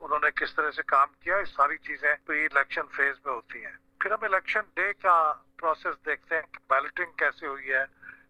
انہوں 0.00 0.18
نے 0.22 0.30
کس 0.30 0.54
طرح 0.54 0.70
سے 0.70 0.82
کام 0.86 1.08
کیا۔ 1.20 1.36
یہ 1.36 1.44
ساری 1.44 1.78
چیزیں 1.78 2.14
پری 2.26 2.44
الیکشن 2.44 2.82
فیز 2.92 3.16
میں 3.24 3.34
ہوتی 3.34 3.64
ہیں۔ 3.64 3.72
پھر 4.00 4.10
ہم 4.10 4.24
الیکشن 4.24 4.60
ڈے 4.74 4.92
کا 4.92 5.32
پروسیس 5.64 6.06
دیکھتے 6.06 6.34
ہیں 6.34 6.42
کہ 6.42 6.58
بیلٹنگ 6.68 7.12
کیسے 7.16 7.46
ہوئی 7.46 7.72
ہے، 7.72 7.82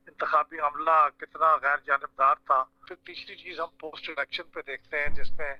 انتخابی 0.06 0.58
عملہ 0.58 1.08
کتنا 1.16 1.56
غیر 1.56 1.76
جانبدار 1.86 2.34
تھا۔ 2.44 2.64
پھر 2.88 2.96
تیسری 2.96 3.36
چیز 3.36 3.60
ہم 3.60 3.66
پوسٹ 3.80 4.08
الیکشن 4.08 4.42
پہ 4.42 4.60
دیکھتے 4.66 5.00
ہیں، 5.00 5.08
جس 5.08 5.30
میں 5.30 5.54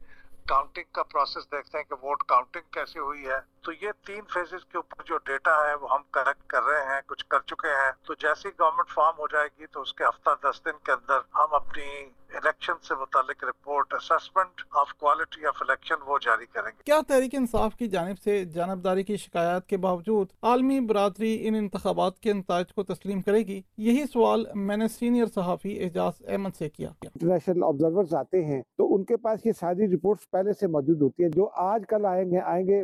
کاؤنٹنگ 0.49 0.85
کا 0.93 1.03
پروسیس 1.03 1.45
دیکھتے 1.45 1.79
ہیں 1.79 1.85
کہ 1.85 1.95
ووٹ 1.95 2.23
کاؤنٹنگ 2.23 2.71
کیسی 2.71 2.99
ہوئی 2.99 3.27
ہے۔ 3.27 3.41
تو 3.65 3.73
یہ 3.73 3.89
تین 4.07 4.21
فیزز 4.35 4.65
کے 4.65 4.79
اوپر 4.79 5.03
جو 5.07 5.19
ڈیٹا 5.19 5.51
ہے 5.51 5.75
وہ 5.75 5.89
ہم 5.91 6.03
کلیکٹ 6.13 6.47
کر 6.47 6.63
رہے 6.63 6.95
ہیں 6.95 7.01
کچھ 7.07 7.27
کر 7.27 7.39
چکے 7.47 7.69
ہیں۔ 7.69 7.93
تو 8.07 8.15
جیسے 8.15 8.49
گورنمنٹ 8.49 8.91
فارم 8.95 9.19
ہو 9.19 9.27
جائے 9.27 9.49
گی 9.61 9.67
تو 9.67 9.81
اس 9.81 9.95
کے 9.95 10.05
ہفتہ 10.05 10.31
دس 10.43 10.65
دن 10.65 10.85
کے 10.85 10.93
اندر 10.93 11.19
ہم 11.35 11.55
اپنی 11.55 12.11
الیکشن 12.35 12.73
سے 12.83 12.95
متعلق 12.95 13.45
report 13.45 13.95
assessment 13.95 14.61
of 14.71 14.95
quality 14.95 15.47
of 15.47 15.57
election 15.61 15.95
وہ 16.07 16.19
جاری 16.25 16.47
کریں 16.47 16.71
گے۔ 16.71 16.83
کیا 16.85 17.01
تحریک 17.09 17.35
انصاف 17.35 17.75
کی 17.75 17.89
جانب 17.89 18.19
سے 18.19 18.45
جانبداری 18.45 19.03
کی 19.03 19.17
شکایات 19.17 19.67
کے 19.67 19.77
باوجود 19.77 20.29
عالمی 20.43 20.81
برادری 20.81 21.49
ان 21.49 21.55
انتخابات 21.55 22.19
کے 22.19 22.33
نتائج 22.33 22.73
کو 22.75 22.83
تسلیم 22.83 23.21
کرے 23.21 23.39
گی؟ 23.39 23.61
یہی 23.77 24.05
سوال 24.13 24.45
میں 24.55 24.77
نے 24.77 24.89
سینئر 24.89 25.27
صحافی 25.35 25.85
اعجاز 25.85 26.13
احمد 26.29 26.57
سے 26.59 26.69
کیا۔ 26.69 26.91
انٹرنیشنل 27.03 27.65
آبزرورز 27.65 28.15
آتے 28.15 28.45
ہیں 28.45 28.63
تو 28.77 28.95
ان 28.95 29.05
کے 29.05 29.17
پاس 29.17 29.47
یہ 29.47 29.53
ساری 29.61 29.95
رپورٹس 29.95 30.31
پہلے 30.31 30.53
سے 30.53 30.67
موجود 30.67 31.03
ہوتی 31.03 31.23
ہیں 31.23 31.31
جو 31.31 31.49
آج 31.55 31.85
کل 31.89 32.07
آئیں 32.07 32.31
گے 32.31 32.41
آئیں 32.41 32.67
گے 32.67 32.83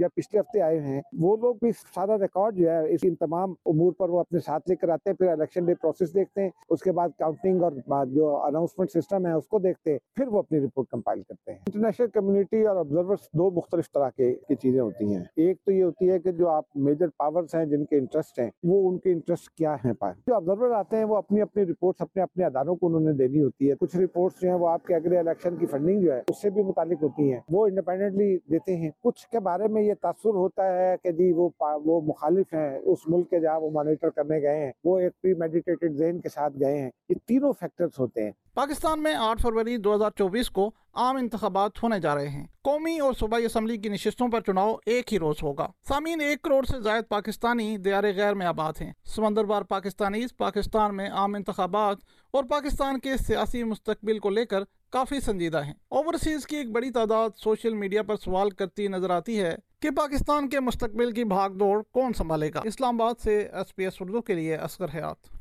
یا 0.00 0.08
پچھلے 0.20 0.40
ہفتے 0.40 0.62
آئے 0.62 0.80
ہیں۔ 0.80 1.02
وہ 1.18 1.36
لوگ 1.36 1.54
بھی 1.54 1.72
سادہ 1.72 2.12
ریکارڈ 2.12 2.56
جو 2.56 2.70
ہے، 2.70 2.94
اس 2.94 3.00
ان 3.02 3.14
تمام 3.14 3.54
امور 3.66 3.92
پر 3.92 4.08
وہ 4.08 4.20
اپنے 4.20 4.38
ساتھ 4.38 4.68
لے 4.68 4.76
کر 4.76 4.88
آتے 4.88 5.10
ہیں، 5.10 5.16
پھر 5.16 5.28
الیکشن 5.28 5.64
ڈے 5.64 5.74
پروسیس 5.74 6.14
دیکھتے 6.14 6.42
ہیں، 6.42 6.50
اس 6.68 6.80
کے 6.80 6.92
بعد 6.92 7.08
کاؤنٹنگ 7.18 7.62
اور 7.62 8.06
جو 8.06 8.36
اناؤنسمنٹ 8.36 8.90
سسٹم 8.90 9.26
ہے، 9.26 9.32
اس 9.32 9.46
کو 9.46 9.58
دیکھتے 9.58 9.92
ہیں، 9.92 9.98
پھر 10.14 10.28
وہ 10.28 10.38
اپنی 10.38 10.60
رپورٹ 10.60 10.86
کمپائل 10.88 11.22
کرتے 11.22 11.52
ہیں۔ 11.52 11.58
انٹرنیشنل 11.58 12.06
کمیونٹی 12.06 12.66
اور 12.66 12.76
آبزرورس 12.76 13.20
دو 13.32 13.50
مختلف 13.50 13.92
طرح 13.94 14.10
کے 14.10 14.34
کی 14.34 14.54
چیزیں 14.54 14.80
ہوتی 14.80 15.14
ہیں۔ 15.14 15.24
ایک 15.36 15.56
تو 15.66 15.72
یہ 15.72 15.84
ہوتی 15.84 16.10
ہے 16.10 16.18
کہ 16.18 16.32
جو 16.32 16.48
آپ 16.48 16.64
میجر 16.74 17.06
پاورس 17.08 17.54
ہیں، 17.54 17.64
جن 17.64 17.84
کے 17.84 17.98
انٹرسٹ 17.98 18.38
ہیں، 18.38 18.50
وہ 18.62 18.90
ان 18.90 18.98
کے 18.98 19.12
انٹرسٹ 19.12 19.50
کیا 19.50 19.74
ہیں 19.74 19.92
پائے 19.92 20.14
جو 20.26 20.34
آبزرور 20.34 20.70
آتے 20.70 20.96
ہیں، 20.96 21.04
وہ 21.04 21.16
اپنی 21.16 21.40
اپنی 21.40 21.64
رپورٹس 21.64 22.00
اپنے 22.00 22.22
اپنے 22.22 22.44
اداروں 22.44 22.76
کو 22.76 22.86
انہوں 22.86 23.00
نے 23.00 23.12
دینی 23.12 23.42
ہوتی 23.42 23.70
ہے۔ 23.70 23.74
کچھ 23.80 23.96
رپورٹس 23.96 24.40
جو 24.40 24.48
ہیں، 24.48 24.56
وہ 24.56 24.68
آپ 24.68 24.84
کے 24.84 24.94
اگلے 24.94 25.18
الیکشن 25.18 25.56
کی 25.56 25.66
فنڈنگ 25.66 26.00
جو 26.00 26.12
ہے، 26.12 26.22
اس 26.28 26.42
سے 26.42 26.50
بھی 26.50 26.62
متعلق 26.62 27.02
ہوتی 27.02 27.32
ہیں۔ 27.32 27.40
وہ 27.50 27.66
انڈیپینڈنٹلی 27.66 28.38
دیتے 28.50 28.76
ہیں۔ 28.76 28.90
کچھ 29.02 29.28
کے 29.28 29.40
بارے 29.40 29.68
میں 29.68 29.82
یہ 29.82 29.94
تاثر 30.12 30.34
ہوتا 30.34 30.78
ہے 30.78 30.96
کہ 31.02 31.12
جی 31.12 31.32
وہ 31.32 31.48
وہ 31.60 32.00
مخالف 32.00 32.54
ہیں 32.54 32.78
اس 32.78 32.98
ملک 33.06 33.30
کے 33.30 33.40
جہاں 33.40 33.60
وہ 33.60 33.70
مانیٹر 33.70 34.10
کرنے 34.10 34.42
گئے 34.42 34.64
ہیں، 34.64 34.72
وہ 34.84 34.98
ایک 34.98 35.12
پری 35.22 35.34
میڈیٹیٹڈ 35.34 35.96
ذہن 35.96 36.20
کے 36.20 36.28
ساتھ 36.28 36.54
گئے 36.60 36.78
ہیں۔ 36.78 36.90
یہ 37.08 37.14
تینوں 37.26 37.52
فیکٹرز 37.60 37.90
ہوتے 37.98 38.24
ہیں۔ 38.24 38.30
پاکستان 38.54 39.02
میں 39.02 39.14
آٹھ 39.14 39.42
فروری 39.42 39.76
دو 39.76 39.94
ہزار 39.94 40.10
چوبیس 40.18 40.50
کو 40.50 40.70
عام 40.94 41.16
انتخابات 41.16 41.82
ہونے 41.82 42.00
جا 42.00 42.14
رہے 42.14 42.28
ہیں۔ 42.28 42.46
قومی 42.62 42.98
اور 42.98 43.12
صوبائی 43.12 43.44
اسمبلی 43.44 43.76
کی 43.76 43.88
نشستوں 43.88 44.28
پر 44.28 44.40
چناؤ 44.40 44.76
ایک 44.86 45.12
ہی 45.12 45.18
روز 45.18 45.36
ہوگا۔ 45.42 45.66
سامین 45.88 46.20
ایک 46.20 46.42
کروڑ 46.42 46.64
سے 46.64 46.80
زائد 46.80 47.04
پاکستانی 47.08 47.76
دیار 47.76 48.04
غیر 48.04 48.34
میں 48.34 48.46
آباد 48.46 48.72
ہیں۔ 48.80 48.92
سمندر 49.04 49.44
بار 49.44 49.62
پاکستانی 49.62 50.22
پاکستان 50.38 50.96
میں 50.96 51.10
عام 51.10 51.34
انتخابات 51.34 51.96
اور 52.30 52.44
پاکستان 52.44 52.98
کے 52.98 53.16
سیاسی 53.16 53.64
مستقبل 53.64 54.18
کو 54.18 54.30
لے 54.30 54.46
کر 54.46 54.60
کافی 54.90 55.20
سنجیدہ 55.20 55.64
ہیں۔ 55.64 55.74
اوورسیز 55.88 56.46
کی 56.46 56.56
ایک 56.56 56.70
بڑی 56.70 56.90
تعداد 56.90 57.30
سوشل 57.36 57.74
میڈیا 57.74 58.02
پر 58.02 58.16
سوال 58.16 58.50
کرتی 58.50 58.88
نظر 58.88 59.10
آتی 59.10 59.40
ہے 59.40 59.56
کہ 59.80 59.90
پاکستان 59.90 60.48
کے 60.48 60.60
مستقبل 60.60 61.12
کی 61.12 61.24
بھاگ 61.24 61.50
دوڑ 61.50 61.82
کون 61.92 62.12
سنبھالے 62.12 62.50
گا۔ 62.54 62.60
اسلام 62.64 63.00
آباد 63.00 63.20
سے 63.20 63.48
ایس 63.52 63.76
پی 63.76 63.84
ایس 63.84 63.94
اردو 64.00 64.22
کے 64.22 64.34
لیے 64.34 64.54
اصغر 64.56 64.86
حیات۔ 64.94 65.39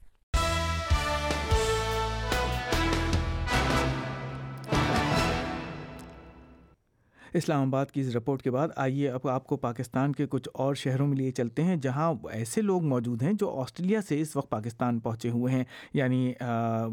اسلام 7.34 7.68
آباد 7.68 7.86
کی 7.86 8.02
اس 8.02 8.16
رپورٹ 8.16 8.42
کے 8.42 8.52
بعد 8.52 8.68
آئیے 8.76 9.10
اب 9.10 9.28
آپ 9.28 9.48
کو 9.48 9.58
پاکستان 9.58 10.14
کے 10.14 10.26
کچھ 10.28 10.50
اور 10.54 10.76
شہروں 10.76 11.08
میں 11.08 11.18
لیے 11.18 11.32
چلتے 11.32 11.64
ہیں 11.64 11.76
جہاں 11.76 12.14
ایسے 12.32 12.62
لوگ 12.62 12.84
موجود 12.86 13.24
ہیں 13.24 13.34
جو 13.34 13.60
آسٹریلیا 13.62 14.02
سے 14.02 14.22
اس 14.22 14.36
وقت 14.36 14.50
پاکستان 14.50 15.00
پہنچے 15.00 15.30
ہوئے 15.30 15.54
ہیں۔ 15.54 15.64
یعنی 15.94 16.34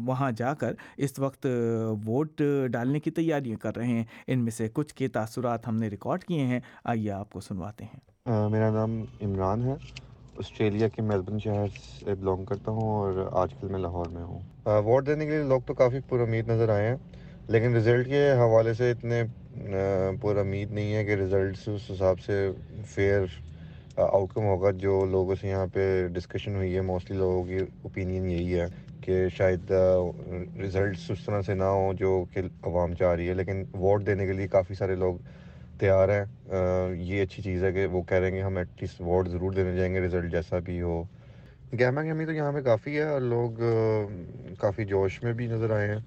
وہاں 0.05 0.31
جا 0.31 0.53
کر 0.53 0.73
اس 0.97 1.19
وقت 1.19 1.47
ووٹ 2.05 2.41
ڈالنے 2.71 2.99
کی 2.99 3.11
تیاریاں 3.11 3.57
کر 3.57 3.75
رہے 3.75 3.87
ہیں۔ 3.87 4.03
ان 4.27 4.39
میں 4.39 4.51
سے 4.51 4.67
کچھ 4.73 4.95
کے 4.95 5.07
تاثرات 5.07 5.67
ہم 5.67 5.75
نے 5.75 5.87
ریکارڈ 5.87 6.23
کیے 6.23 6.43
ہیں۔ 6.43 6.59
آئیے 6.83 7.11
آپ 7.11 7.31
کو 7.31 7.39
سنواتے 7.39 7.83
ہیں۔ 7.83 7.99
میرا 8.49 8.69
نام 8.69 9.01
عمران 9.21 9.63
ہے۔ 9.63 9.73
آسٹریلیا 10.37 10.87
کے 10.87 11.01
میلبرن 11.01 11.39
شہر 11.39 11.67
سے 11.99 12.15
بلونگ 12.15 12.45
کرتا 12.45 12.71
ہوں 12.71 12.89
اور 12.89 13.29
آج 13.31 13.49
کل 13.61 13.67
میں 13.67 13.79
لاہور 13.79 14.05
میں 14.05 14.23
ہوں۔ 14.23 14.39
ووٹ 14.65 15.07
دینے 15.07 15.25
کے 15.25 15.31
لیے 15.31 15.43
لوگ 15.43 15.61
تو 15.65 15.73
کافی 15.73 15.97
پر 16.09 16.19
امید 16.19 16.47
نظر 16.49 16.69
آئے 16.69 16.87
ہیں۔ 16.87 16.95
لیکن 17.49 17.73
ریزلٹ 17.75 18.07
کے 18.07 18.31
حوالے 18.37 18.73
سے 18.73 18.89
اتنے 18.91 19.23
پر 20.21 20.37
امید 20.37 20.71
نہیں 20.71 20.93
ہے 20.95 21.03
کہ 21.05 21.15
رزلٹس 21.15 21.67
اس 21.67 21.89
حساب 21.91 22.19
سے 22.19 22.49
فیئر 22.93 23.25
آؤٹ 23.97 24.33
کم 24.33 24.43
ہوگا 24.43 24.71
جو 24.79 25.05
لوگوں 25.11 25.35
سے 25.41 25.47
یہاں 25.47 25.67
پہ 25.73 26.07
ڈسکشن 26.13 26.55
ہوئی 26.55 26.75
ہے. 26.75 26.81
موسٹلی 26.81 27.17
لوگوں 27.17 27.43
کی 27.43 27.57
اوپینین 27.57 28.29
یہی 28.31 28.59
ہے 28.59 28.65
کہ 29.01 29.27
شاید 29.37 29.71
رزلٹس 30.61 31.09
اس 31.11 31.25
طرح 31.25 31.41
سے 31.41 31.53
نہ 31.53 31.63
ہوں 31.63 31.93
جو 31.99 32.23
کہ 32.33 32.41
عوام 32.63 32.93
چاہ 32.95 33.13
رہی 33.15 33.27
ہے. 33.29 33.33
لیکن 33.33 33.63
ووٹ 33.73 34.05
دینے 34.07 34.25
کے 34.25 34.33
لیے 34.33 34.47
کافی 34.47 34.75
سارے 34.75 34.95
لوگ 34.95 35.15
تیار 35.79 36.09
ہیں. 36.09 36.25
یہ 36.95 37.21
اچھی 37.21 37.43
چیز 37.43 37.63
ہے 37.63 37.71
کہ 37.71 37.85
وہ 37.85 38.01
کہہ 38.01 38.17
رہے 38.17 38.29
ہیں 38.29 38.37
کہ 38.37 38.43
ہم 38.43 38.57
ایٹ 38.57 38.81
لیسٹ 38.81 39.01
ووٹ 39.01 39.27
ضرور 39.29 39.53
دینے 39.53 39.75
جائیں 39.75 39.93
گے 39.93 40.05
رزلٹ 40.05 40.31
جیسا 40.31 40.59
بھی 40.59 40.81
ہو. 40.81 41.03
گہما 41.79 42.03
گہمی 42.03 42.25
تو 42.25 42.31
یہاں 42.31 42.51
پہ 42.51 42.61
کافی 42.61 42.97
ہے 42.97 43.03
اور 43.03 43.21
لوگ 43.21 43.61
کافی 44.59 44.85
جوش 44.85 45.21
میں 45.23 45.33
بھی 45.33 45.47
نظر 45.47 45.71
آئے 45.71 45.87
ہیں. 45.87 45.99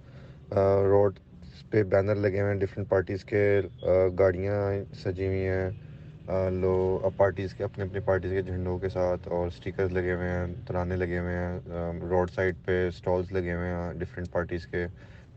روڈ 0.90 1.18
اس 1.60 1.68
پہ 1.70 1.82
بینر 1.92 2.14
لگے 2.16 2.40
ہوئے 2.40 2.52
ہیں 2.52 2.58
ڈفرینٹ 2.60 2.88
پارٹیز 2.88 3.24
کے 3.24 3.60
گاڑیاں 4.18 4.58
سجی 4.94 5.26
ہوئی 5.26 5.46
ہیں۔ 5.46 5.70
لو 6.60 7.10
پارٹیز 7.16 7.54
کے، 7.54 7.64
اپنے 7.64 7.84
اپنی 7.84 8.00
پارٹیز 8.04 8.32
کے 8.32 8.42
جھنڈوں 8.42 8.78
کے 8.78 8.88
ساتھ 8.88 9.28
اور 9.28 9.46
اسٹیکرز 9.46 9.92
لگے 9.92 10.12
ہوئے 10.14 10.28
ہیں، 10.28 10.46
ترانے 10.66 10.96
لگے 10.96 11.18
ہوئے 11.18 11.34
ہیں۔ 11.36 12.00
روڈ 12.10 12.30
سائڈ 12.30 12.56
پہ 12.64 12.88
سٹالز 12.96 13.32
لگے 13.32 13.54
ہوئے 13.54 13.68
ہیں 13.68 13.92
ڈفرینٹ 13.98 14.30
پارٹیز 14.32 14.66
کے۔ 14.66 14.86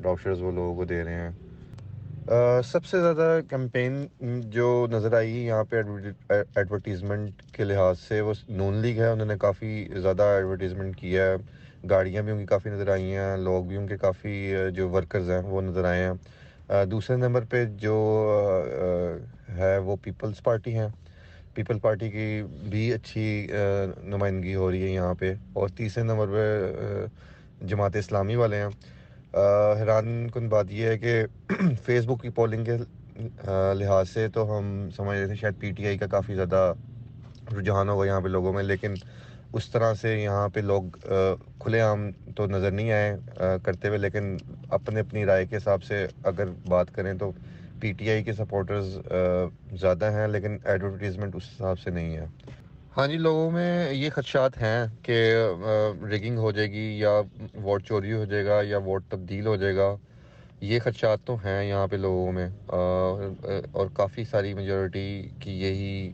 ڈاکٹرز 0.01 0.42
وہ 0.42 0.51
لوگوں 0.51 0.75
کو 0.75 0.86
دے 0.86 1.03
رہے 1.03 1.20
ہیں۔ 1.22 1.30
سب 2.65 2.86
سے 2.86 3.00
زیادہ 3.01 3.39
کیمپین 3.50 4.06
جو 4.51 4.68
نظر 4.92 5.13
آئی 5.18 5.46
یہاں 5.46 5.63
پہ 5.70 5.82
ایڈورٹیزمنٹ 6.30 7.42
کے 7.51 7.63
لحاظ 7.63 8.00
سے 8.00 8.22
وہ 8.22 8.34
نون 8.50 8.77
لیگ 8.82 9.00
ہے، 9.00 9.08
انہوں 9.08 9.27
نے 9.27 9.38
کافی 9.39 9.88
زیادہ 10.01 10.24
ایڈورٹیزمنٹ 10.36 10.96
کیا 10.98 11.25
ہے۔ 11.25 11.36
گاڑیاں 11.90 12.22
بھی 12.24 12.32
ان 12.32 12.40
کی 12.40 12.46
کافی 12.46 12.70
نظر 12.70 12.90
آئی 12.92 13.16
ہیں، 13.16 13.36
لوگ 13.38 13.63
بھی 13.66 13.75
ان 13.78 13.88
کے 13.88 13.98
کافی 13.98 14.34
جو 14.75 14.90
ورکرز 14.90 15.30
ہیں، 15.30 15.42
وہ 15.46 15.62
نظر 15.62 15.86
آئے 15.86 16.04
ہیں۔ 16.04 16.13
دوسرے 16.92 17.16
نمبر 17.18 17.44
پہ 17.50 17.63
جو 17.82 17.96
ہے، 19.58 19.78
وہ 19.86 19.96
پیپلز 20.04 20.44
پارٹی 20.44 20.78
ہیں۔ 20.78 20.88
پیپل 21.56 21.80
پارٹی 21.80 22.10
کی 22.12 22.28
بھی 22.70 22.92
اچھی 22.94 23.25
نمائندگی 24.04 24.56
ہو 24.56 24.70
رہی 24.72 24.84
ہے 24.84 24.90
یہاں 24.90 25.13
پہ۔ 25.20 25.34
اور 25.54 25.70
تیسرے 25.78 26.04
نمبر 26.04 26.28
پہ 26.34 27.06
جماعت 27.68 27.96
اسلامی 27.96 28.36
والے 28.36 28.58
ہیں۔ 28.58 28.68
حیران 29.80 30.08
کن 30.34 30.48
بات 30.50 30.72
یہ 30.72 30.88
ہے 30.88 30.98
کہ 30.98 31.24
فیس 31.86 32.06
بک 32.06 32.22
کی 32.22 32.30
پولنگ 32.36 32.66
کے 32.66 32.78
لحاظ 33.80 34.10
سے 34.10 34.28
تو 34.34 34.58
ہم 34.58 34.66
سمجھ 34.96 35.18
رہے 35.18 35.28
تھے 35.28 35.36
شاید 35.36 35.60
پی 35.60 35.72
ٹی 35.72 35.86
آئی 35.88 35.98
کا 35.98 36.08
کافی 36.12 36.36
زیادہ 36.36 36.74
رجحان 37.58 37.90
ہوگا 37.90 38.06
یہاں 38.06 38.22
پہ 38.22 38.28
لوگوں 38.28 38.54
میں، 38.54 38.63
لیکن 38.63 38.94
اس 39.53 39.69
طرح 39.69 39.93
سے 40.01 40.15
یہاں 40.19 40.48
پہ 40.53 40.60
لوگ 40.60 40.83
کھلے 41.60 41.79
عام 41.81 42.10
تو 42.36 42.45
نظر 42.48 42.72
نہیں 42.72 42.91
آئے 42.91 43.15
کرتے 43.63 43.88
ہوئے، 43.88 43.98
لیکن 44.00 44.36
اپنے 44.77 45.00
اپنی 45.00 45.25
رائے 45.25 45.45
کے 45.45 45.57
حساب 45.57 45.83
سے 45.83 46.05
اگر 46.24 46.50
بات 46.69 46.93
کریں 46.95 47.13
تو 47.19 47.31
پی 47.81 47.91
ٹی 47.98 48.10
آئی 48.10 48.24
کے 48.24 48.33
سپورٹرز 48.33 48.98
زیادہ 49.81 50.12
ہیں، 50.12 50.27
لیکن 50.27 50.57
ایڈورٹیزمنٹ 50.63 51.36
اس 51.36 51.50
حساب 51.51 51.79
سے 51.79 51.89
نہیں 51.89 52.15
ہے۔ 52.17 52.25
ہاں 52.98 53.07
جی 53.07 53.17
لوگوں 53.17 53.50
میں 53.51 53.91
یہ 53.93 54.10
خدشات 54.15 54.57
ہیں 54.62 54.86
کہ 55.03 55.17
ریگنگ 56.10 56.38
ہو 56.38 56.51
جائے 56.51 56.72
گی 56.72 56.88
یا 57.00 57.12
ووٹ 57.63 57.83
چوری 57.83 58.13
ہو 58.13 58.24
جائے 58.25 58.45
گا 58.45 58.60
یا 58.63 58.77
ووٹ 58.86 59.03
تبدیل 59.10 59.48
ہو 59.48 59.55
جائے 59.55 59.75
گا، 59.75 59.95
یہ 60.62 60.79
خدشات 60.83 61.25
تو 61.25 61.36
ہیں 61.45 61.63
یہاں 61.65 61.88
پہ 61.88 61.95
لوگوں 61.95 62.31
میں۔ 62.31 62.48
اور 62.69 63.88
کافی 63.93 64.24
ساری 64.24 64.53
میجورٹی 64.53 65.07
کی 65.39 65.60
یہی 65.62 66.12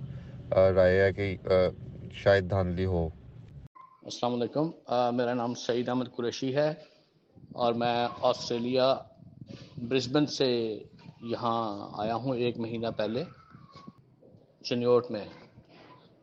رائے 0.76 1.02
ہے 1.02 1.12
کہ 1.14 1.36
شاید 2.24 2.50
دھاندلی 2.50 2.86
ہو۔ 2.86 3.08
السلام 4.10 4.34
علیکم۔ 4.34 4.70
میرا 5.16 5.34
نام 5.34 5.54
سعید 5.54 5.90
احمد 5.90 6.06
قریشی 6.16 6.56
ہے 6.56 6.70
اور 7.54 7.74
میں 7.74 8.08
آسٹریلیا، 8.22 8.88
برسبن 9.90 10.26
سے 10.26 10.48
یہاں 11.22 11.90
آیا 12.02 12.16
ہوں 12.16 12.36
ایک 12.36 12.58
مہینہ 12.60 12.88
پہلے۔ 12.98 13.24
چنیوٹ 14.66 15.12
میں، 15.12 15.26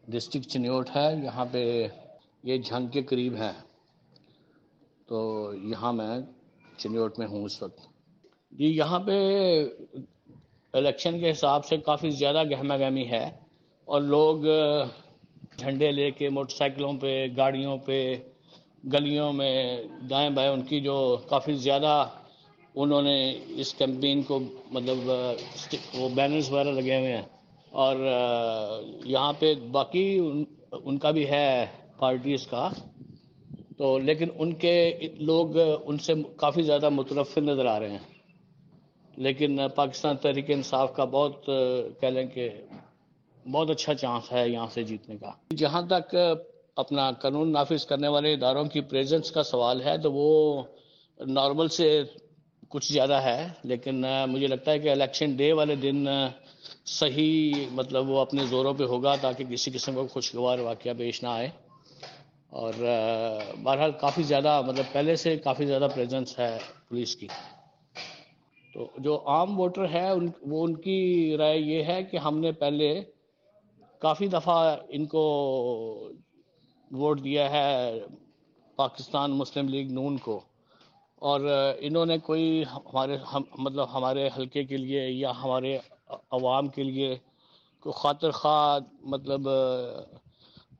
ڈسٹرکٹ 0.08 0.48
چنیوٹ 0.52 0.90
ہے، 0.96 1.06
یہاں 1.24 1.46
پہ 1.52 1.62
یہ 2.42 2.58
جھنگ 2.58 2.86
کے 2.86 3.02
قریب 3.02 3.36
ہے 3.36 3.52
تو 5.08 5.18
یہاں 5.62 5.92
میں 5.92 6.18
چنیوٹ 6.78 7.18
میں 7.18 7.26
ہوں 7.26 7.44
اس 7.44 7.62
وقت۔ 7.62 7.80
جی 8.52 8.76
یہاں 8.76 9.00
پہ 9.06 9.16
الیکشن 10.74 11.20
کے 11.20 11.30
حساب 11.30 11.64
سے 11.64 11.76
کافی 11.86 12.10
زیادہ 12.10 12.42
گہما 12.50 12.76
گہمی 12.76 13.08
ہے 13.10 13.26
اور 13.84 14.00
لوگ 14.14 14.44
جھنڈے 15.58 15.90
لے 15.90 16.10
کے 16.10 16.28
موٹر 16.28 16.54
سائیکلوں 16.54 16.92
پہ، 17.00 17.26
گاڑیوں 17.36 17.76
پہ، 17.78 18.14
گلیوں 18.92 19.32
میں 19.32 19.82
دائیں 20.10 20.30
بائیں 20.30 20.50
ان 20.50 20.62
کی 20.62 20.80
جو 20.80 21.16
کافی 21.28 21.52
زیادہ 21.52 22.06
انہوں 22.74 23.02
نے 23.02 23.38
اس 23.48 23.74
کیمپین 23.74 24.22
کو 24.22 24.40
مطلب 24.70 24.98
وہ 25.94 26.08
بینرز 26.14 26.52
وغیرہ 26.52 26.68
لگے 26.68 26.96
ہوئے 26.96 27.16
ہیں۔ 27.16 27.22
اور 27.70 27.96
یہاں 29.04 29.32
پہ 29.38 29.54
باقی 29.54 30.18
ان 30.84 30.98
کا 30.98 31.10
بھی 31.10 31.28
ہے 31.30 31.66
پارٹیز 31.98 32.46
کا۔ 32.46 32.68
تو 33.76 33.98
لیکن 33.98 34.28
ان 34.38 34.52
کے 34.52 34.98
لوگ 35.18 35.46
ان 35.84 35.98
سے 35.98 36.14
کافی 36.36 36.62
زیادہ 36.62 36.88
مترفع 36.88 37.40
نظر 37.40 37.66
آ 37.66 37.80
رہے 37.80 37.90
ہیں۔ 37.90 38.04
لیکن 39.16 39.60
پاکستان 39.74 40.16
تحریک 40.16 40.50
انصاف 40.50 40.96
کا 40.96 41.04
بہت 41.04 41.46
کہہ 42.00 42.08
لیں 42.08 42.26
کہ 42.26 42.48
بہت 43.52 43.70
اچھا 43.70 43.94
چانس 43.94 44.32
ہے 44.32 44.48
یہاں 44.48 44.66
سے 44.74 44.82
جیتنے 44.82 45.16
کا۔ 45.16 45.30
جہاں 45.56 45.82
تک 45.82 46.16
اپنا 46.76 47.10
قانون 47.10 47.52
نافذ 47.52 47.86
کرنے 47.86 48.08
والے 48.08 48.32
اداروں 48.32 48.64
کی 48.64 48.80
پریزنس 48.80 49.30
کا 49.30 49.42
سوال 49.42 49.82
ہے، 49.82 49.98
تو 49.98 50.12
وہ 50.12 50.62
نارمل 51.26 51.68
سے 51.68 52.02
کچھ 52.68 52.92
زیادہ 52.92 53.14
ہے، 53.14 53.48
لیکن 53.62 54.04
مجھے 54.28 54.46
لگتا 54.46 54.70
ہے 54.70 54.78
کہ 54.78 54.90
الیکشن 54.90 55.36
ڈے 55.36 55.52
والے 55.52 55.74
دن 55.74 56.06
صحیح 56.86 57.54
مطلب 57.70 58.08
وہ 58.10 58.18
اپنے 58.18 58.46
زوروں 58.46 58.74
پہ 58.74 58.84
ہوگا 58.84 59.14
تاکہ 59.16 59.44
کسی 59.44 59.70
قسم 59.70 59.94
کا 59.94 60.02
خوشگوار 60.12 60.58
واقعہ 60.58 60.92
پیش 60.98 61.22
نہ 61.22 61.28
آئے۔ 61.28 61.48
اور 62.50 62.72
بہرحال 63.62 63.92
کافی 63.92 64.22
زیادہ 64.22 64.62
مطلب 64.66 64.84
پہلے 64.92 65.16
سے 65.16 65.36
کافی 65.36 65.66
زیادہ 65.66 65.88
پریزنس 65.94 66.38
ہے 66.38 66.58
پولیس 66.88 67.16
کی۔ 67.16 67.26
تو 68.74 68.88
جو 68.98 69.22
عام 69.26 69.60
ووٹر 69.60 69.88
ہے 69.88 70.10
ان 70.10 70.28
وہ 70.46 70.64
ان 70.64 70.74
کی 70.74 71.36
رائے 71.38 71.58
یہ 71.58 71.84
ہے 71.84 72.04
کہ 72.04 72.16
ہم 72.16 72.38
نے 72.38 72.52
پہلے 72.52 73.02
کافی 73.98 74.26
دفعہ 74.26 74.76
ان 74.88 75.06
کو 75.06 75.22
ووٹ 76.90 77.24
دیا 77.24 77.50
ہے 77.50 77.92
پاکستان 78.76 79.30
مسلم 79.30 79.68
لیگ 79.68 79.92
نون 79.92 80.16
کو۔ 80.16 80.40
اور 81.16 81.40
انہوں 81.78 82.06
نے 82.06 82.18
کوئی 82.18 82.64
ہمارے 82.72 83.16
ہم 83.16 83.42
مطلب 83.58 83.94
ہمارے 83.94 84.28
حلقے 84.36 84.64
کے 84.64 84.76
لیے 84.76 85.10
یا 85.10 85.32
ہمارے 85.44 85.78
عوام 86.08 86.68
کے 86.68 86.82
لیے 86.82 87.18
کوئی 87.80 87.92
خاطر 88.00 88.30
خواہ 88.30 88.78
مطلب 89.00 89.48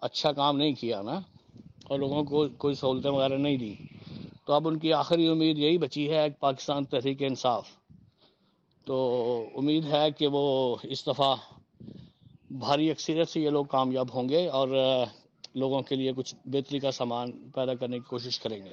اچھا 0.00 0.32
کام 0.32 0.56
نہیں 0.56 0.72
کیا 0.72 1.02
نا۔ 1.02 1.20
اور 1.84 1.98
لوگوں 1.98 2.24
کو 2.24 2.48
کوئی 2.48 2.74
سہولتیں 2.74 3.10
وغیرہ 3.10 3.36
نہیں 3.38 3.56
دی۔ 3.56 3.74
تو 4.46 4.52
اب 4.52 4.68
ان 4.68 4.78
کی 4.78 4.92
آخری 4.92 5.28
امید 5.28 5.58
یہی 5.58 5.78
بچی 5.78 6.12
ہے 6.12 6.30
پاکستان 6.30 6.84
تحریک 6.84 7.22
انصاف۔ 7.22 7.68
تو 8.84 9.46
امید 9.54 9.86
ہے 9.86 10.10
کہ 10.10 10.26
وہ 10.26 10.76
اس 10.82 11.06
دفعہ 11.06 11.34
بھاری 12.58 12.90
اکثریت 12.90 13.28
سے 13.28 13.40
یہ 13.40 13.50
لوگ 13.50 13.64
کامیاب 13.64 14.14
ہوں 14.14 14.28
گے 14.28 14.48
اور 14.48 14.68
لوگوں 15.54 15.80
کے 15.80 15.94
لیے 15.94 16.12
کچھ 16.16 16.34
بہتری 16.44 16.78
کا 16.78 16.90
سامان 16.90 17.30
پیدا 17.30 17.74
کرنے 17.74 17.98
کی 17.98 18.04
کوشش 18.08 18.38
کریں 18.40 18.56
گے۔ 18.56 18.72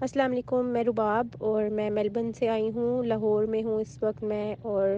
السلام 0.00 0.30
علیکم، 0.30 0.66
میں 0.66 0.84
رباب 0.84 1.26
اور 1.38 1.64
میں 1.64 1.90
میلبرن 1.90 2.32
سے 2.32 2.48
آئی 2.48 2.70
ہوں۔ 2.74 3.04
لاہور 3.04 3.44
میں 3.44 3.62
ہوں 3.62 3.80
اس 3.80 4.02
وقت 4.02 4.22
میں 4.22 4.54
اور 4.62 4.88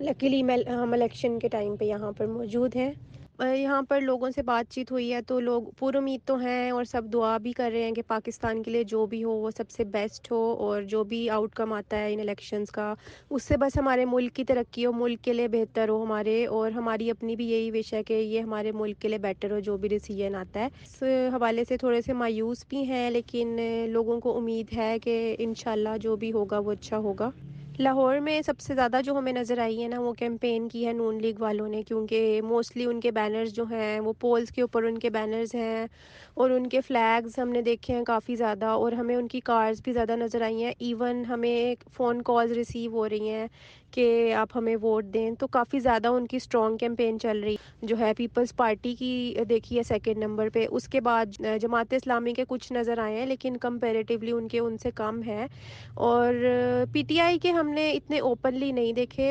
لکیلی 0.00 0.42
ہم 0.82 0.92
الیکشن 0.92 1.38
کے 1.38 1.48
ٹائم 1.48 1.76
پہ 1.76 1.84
یہاں 1.84 2.12
پر 2.12 2.26
موجود 2.26 2.76
ہیں۔ 2.76 2.92
یہاں 3.40 3.80
پر 3.82 4.00
لوگوں 4.00 4.28
سے 4.30 4.42
بات 4.42 4.70
چیت 4.70 4.90
ہوئی 4.92 5.12
ہے 5.12 5.20
تو 5.22 5.38
لوگ 5.40 5.62
پر 5.78 5.94
امید 5.96 6.20
تو 6.26 6.36
ہیں 6.36 6.70
اور 6.70 6.84
سب 6.84 7.02
دعا 7.12 7.36
بھی 7.38 7.52
کر 7.52 7.70
رہے 7.72 7.82
ہیں 7.82 7.92
کہ 7.92 8.02
پاکستان 8.06 8.62
کے 8.62 8.70
لیے 8.70 8.82
جو 8.86 9.04
بھی 9.06 9.22
ہو 9.24 9.32
وہ 9.34 9.50
سب 9.50 9.70
سے 9.70 9.84
بیسٹ 9.92 10.30
ہو 10.30 10.38
اور 10.60 10.82
جو 10.86 11.02
بھی 11.04 11.28
آؤٹ 11.30 11.54
کم 11.54 11.72
آتا 11.72 11.98
ہے 11.98 12.12
ان 12.12 12.20
الیکشنز 12.20 12.70
کا، 12.70 12.92
اس 13.30 13.42
سے 13.42 13.56
بس 13.56 13.76
ہمارے 13.76 14.04
ملک 14.06 14.34
کی 14.34 14.44
ترقی 14.44 14.86
ہو 14.86 14.92
ملک 14.94 15.22
کے 15.22 15.32
لیے 15.32 15.48
بہتر 15.50 15.88
ہو 15.88 16.02
ہمارے 16.02 16.44
اور 16.48 16.70
ہماری 16.72 17.10
اپنی 17.10 17.36
بھی 17.36 17.46
یہی 17.46 17.70
وش 17.70 17.92
ہے 17.94 18.02
کہ 18.04 18.14
یہ 18.14 18.40
ہمارے 18.40 18.72
ملک 18.74 18.98
کے 18.98 19.08
لیے 19.08 19.18
بیٹر 19.20 19.50
ہو 19.50 19.58
جو 19.60 19.76
بھی 19.76 19.88
ڈیسیجن 19.88 20.34
آتا 20.36 20.60
ہے۔ 20.60 20.68
اس 20.84 21.02
حوالے 21.34 21.64
سے 21.64 21.76
تھوڑے 21.78 22.00
سے 22.02 22.12
مایوس 22.14 22.64
بھی 22.68 22.82
ہیں 22.84 23.08
لیکن 23.10 23.56
لوگوں 23.88 24.20
کو 24.20 24.36
امید 24.38 24.72
ہے 24.72 24.98
کہ 25.00 25.14
انشاءاللہ 25.40 25.96
جو 26.00 26.16
بھی 26.16 26.32
ہوگا 26.32 26.58
وہ 26.58 26.72
اچھا 26.72 26.98
ہوگا۔ 26.98 27.30
لاہور 27.80 28.18
میں 28.20 28.40
سب 28.42 28.58
سے 28.60 28.74
زیادہ 28.74 29.00
جو 29.04 29.12
ہمیں 29.18 29.32
نظر 29.32 29.58
آئی 29.58 29.82
ہے 29.82 29.86
نا 29.88 29.98
وہ 30.00 30.12
کیمپین 30.12 30.68
کی 30.68 30.84
ہے 30.86 30.92
نون 30.92 31.20
لیگ 31.22 31.38
والوں 31.38 31.68
نے، 31.68 31.82
کیونکہ 31.82 32.40
موسٹلی 32.44 32.84
ان 32.84 33.00
کے 33.00 33.10
بینرز 33.10 33.52
جو 33.54 33.64
ہیں 33.70 34.00
وہ 34.00 34.12
پولز 34.20 34.50
کے 34.50 34.62
اوپر 34.62 34.82
ان 34.82 34.98
کے 34.98 35.10
بینرز 35.10 35.54
ہیں 35.54 35.86
اور 36.34 36.50
ان 36.50 36.66
کے 36.68 36.80
فلیگز 36.80 37.38
ہم 37.38 37.48
نے 37.48 37.62
دیکھے 37.62 37.94
ہیں 37.94 38.04
کافی 38.04 38.36
زیادہ 38.36 38.66
اور 38.74 38.92
ہمیں 38.92 39.14
ان 39.16 39.28
کی 39.28 39.40
کارز 39.40 39.80
بھی 39.84 39.92
زیادہ 39.92 40.16
نظر 40.16 40.42
آئی 40.42 40.62
ہیں. 40.64 40.72
ایون 40.78 41.24
ہمیں 41.24 41.74
فون 41.96 42.22
کالز 42.22 42.52
ریسیو 42.52 42.92
ہو 42.92 43.08
رہی 43.08 43.28
ہیں 43.30 43.46
کہ 43.90 44.06
آپ 44.34 44.48
ہمیں 44.54 44.76
ووٹ 44.82 45.04
دیں، 45.14 45.30
تو 45.38 45.46
کافی 45.46 45.78
زیادہ 45.80 46.08
ان 46.08 46.26
کی 46.26 46.36
اسٹرانگ 46.36 46.76
کیمپین 46.76 47.18
چل 47.18 47.40
رہی 47.44 47.56
جو 47.82 47.98
ہے 47.98 48.12
پیپلز 48.16 48.54
پارٹی 48.56 48.94
کی 48.94 49.12
دیکھی 49.48 49.76
ہے 49.78 49.82
سیکنڈ 49.82 50.18
نمبر 50.18 50.48
پہ۔ 50.52 50.66
اس 50.70 50.88
کے 50.88 51.00
بعد، 51.00 51.26
جماعت 51.60 51.92
اسلامی 51.94 52.32
کے 52.34 52.44
کچھ 52.48 52.72
نظر 52.72 52.98
آئے 52.98 53.16
ہیں، 53.18 53.26
لیکن 53.26 53.56
کمپیریٹیولی 53.60 54.32
ان 54.32 54.48
کے 54.48 54.58
ان 54.58 54.76
سے 54.78 54.90
کم 54.94 55.22
ہے۔ 55.26 55.46
اور 56.06 56.34
پی 56.92 57.02
ٹی 57.08 57.20
آئی 57.20 57.38
کے 57.38 57.50
ہم 57.50 57.68
نے 57.70 57.90
اتنے 57.92 58.18
اوپنلی 58.20 58.70
نہیں 58.72 58.92
دیکھے۔ 58.92 59.28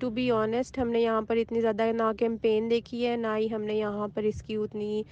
ٹو 0.00 0.10
بی 0.10 0.30
آنیسٹ 0.30 0.78
ہم 0.78 0.88
نے 0.88 1.00
یہاں 1.00 1.22
پر 1.22 1.36
اتنی 1.36 1.60
زیادہ 1.60 1.90
نہ 1.92 2.10
کیمپین 2.18 2.70
دیکھی 2.70 3.06
ہے، 3.06 3.16
نہ 3.16 3.36
ہی 3.36 3.46
ہم 3.52 3.62
نے 3.62 3.74
یہاں 3.74 4.08
پر 4.14 4.22
اس 4.22 4.42
کی 4.42 4.56
اتنی، 4.56 5.02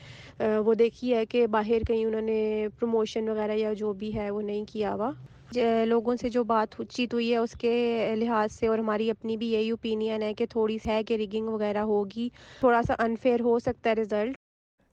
وہ 0.66 0.74
دیکھی 0.74 1.14
ہے 1.14 1.24
کہ 1.26 1.46
باہر 1.46 1.82
کہیں 1.88 2.04
انہوں 2.04 2.20
نے 2.20 2.38
پروموشن 2.78 3.28
وغیرہ 3.28 3.52
یا 3.52 3.72
جو 3.72 3.92
بھی 3.92 4.14
ہے، 4.14 4.30
وہ 4.30 4.42
نہیں 4.42 4.64
کیا 4.72 4.94
ہوا۔ 4.94 5.10
لوگوں 5.86 6.16
سے 6.20 6.28
جو 6.28 6.44
بات 6.44 6.82
چیت 6.88 7.14
ہوئی 7.14 7.32
ہے 7.32 7.36
اس 7.36 7.52
کے 7.52 8.14
لحاظ 8.16 8.52
سے 8.52 8.66
اور 8.66 8.78
ہماری 8.78 9.10
اپنی 9.10 9.36
بھی 9.36 9.52
یہی 9.52 9.70
اوپینین 9.70 10.22
ہے 10.22 10.34
کہ 10.34 10.46
تھوڑی 10.46 10.78
سی 10.78 10.90
ہے 10.90 11.04
کہ 11.04 11.14
ریگنگ 11.14 11.48
وغیرہ 11.48 11.78
ہوگی 11.78 12.28
تھوڑا 12.60 12.82
سا 12.82 12.94
انفیئر 12.98 13.40
ہو 13.40 13.58
سکتا 13.58 13.90
ہے 13.90 13.94
رزلٹ 13.94 14.36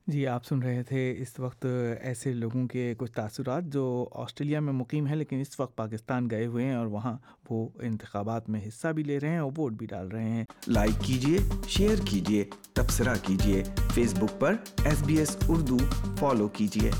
جی 0.07 0.27
آپ 0.27 0.45
سن 0.45 0.59
رہے 0.59 0.83
تھے 0.83 1.15
اس 1.17 1.39
وقت 1.39 1.65
ایسے 2.01 2.33
لوگوں 2.33 2.67
کے 2.67 2.93
کچھ 2.97 3.11
تاثرات 3.11 3.63
جو 3.63 4.07
آسٹریلیا 4.11 4.59
میں 4.59 4.73
مقیم 4.73 5.07
ہیں 5.07 5.15
لیکن 5.15 5.39
اس 5.39 5.59
وقت 5.59 5.75
پاکستان 5.75 6.29
گئے 6.31 6.45
ہوئے 6.45 6.65
ہیں 6.65 6.75
اور 6.75 6.87
وہاں 6.87 7.17
وہ 7.49 7.69
انتخابات 7.81 8.49
میں 8.49 8.61
حصہ 8.67 8.87
بھی 8.87 9.03
لے 9.03 9.19
رہے 9.19 9.29
ہیں 9.29 9.37
اور 9.37 9.51
ووٹ 9.57 9.73
بھی 9.73 9.85
ڈال 9.85 10.07
رہے 10.07 10.29
ہیں۔ 10.29 10.43
لائک 10.67 11.05
کیجیے 11.05 11.37
شیئر 11.67 11.95
کیجیے 12.05 12.45
تبصرہ 12.73 13.13
کیجیے 13.23 13.63
فیس 13.93 14.13
بک 14.19 14.39
پر 14.39 14.55
S 14.85 15.03
B 15.05 15.17
S 15.17 15.37
Urdu 15.49 15.77
follow 16.19 16.47
کیجیے 16.47 16.91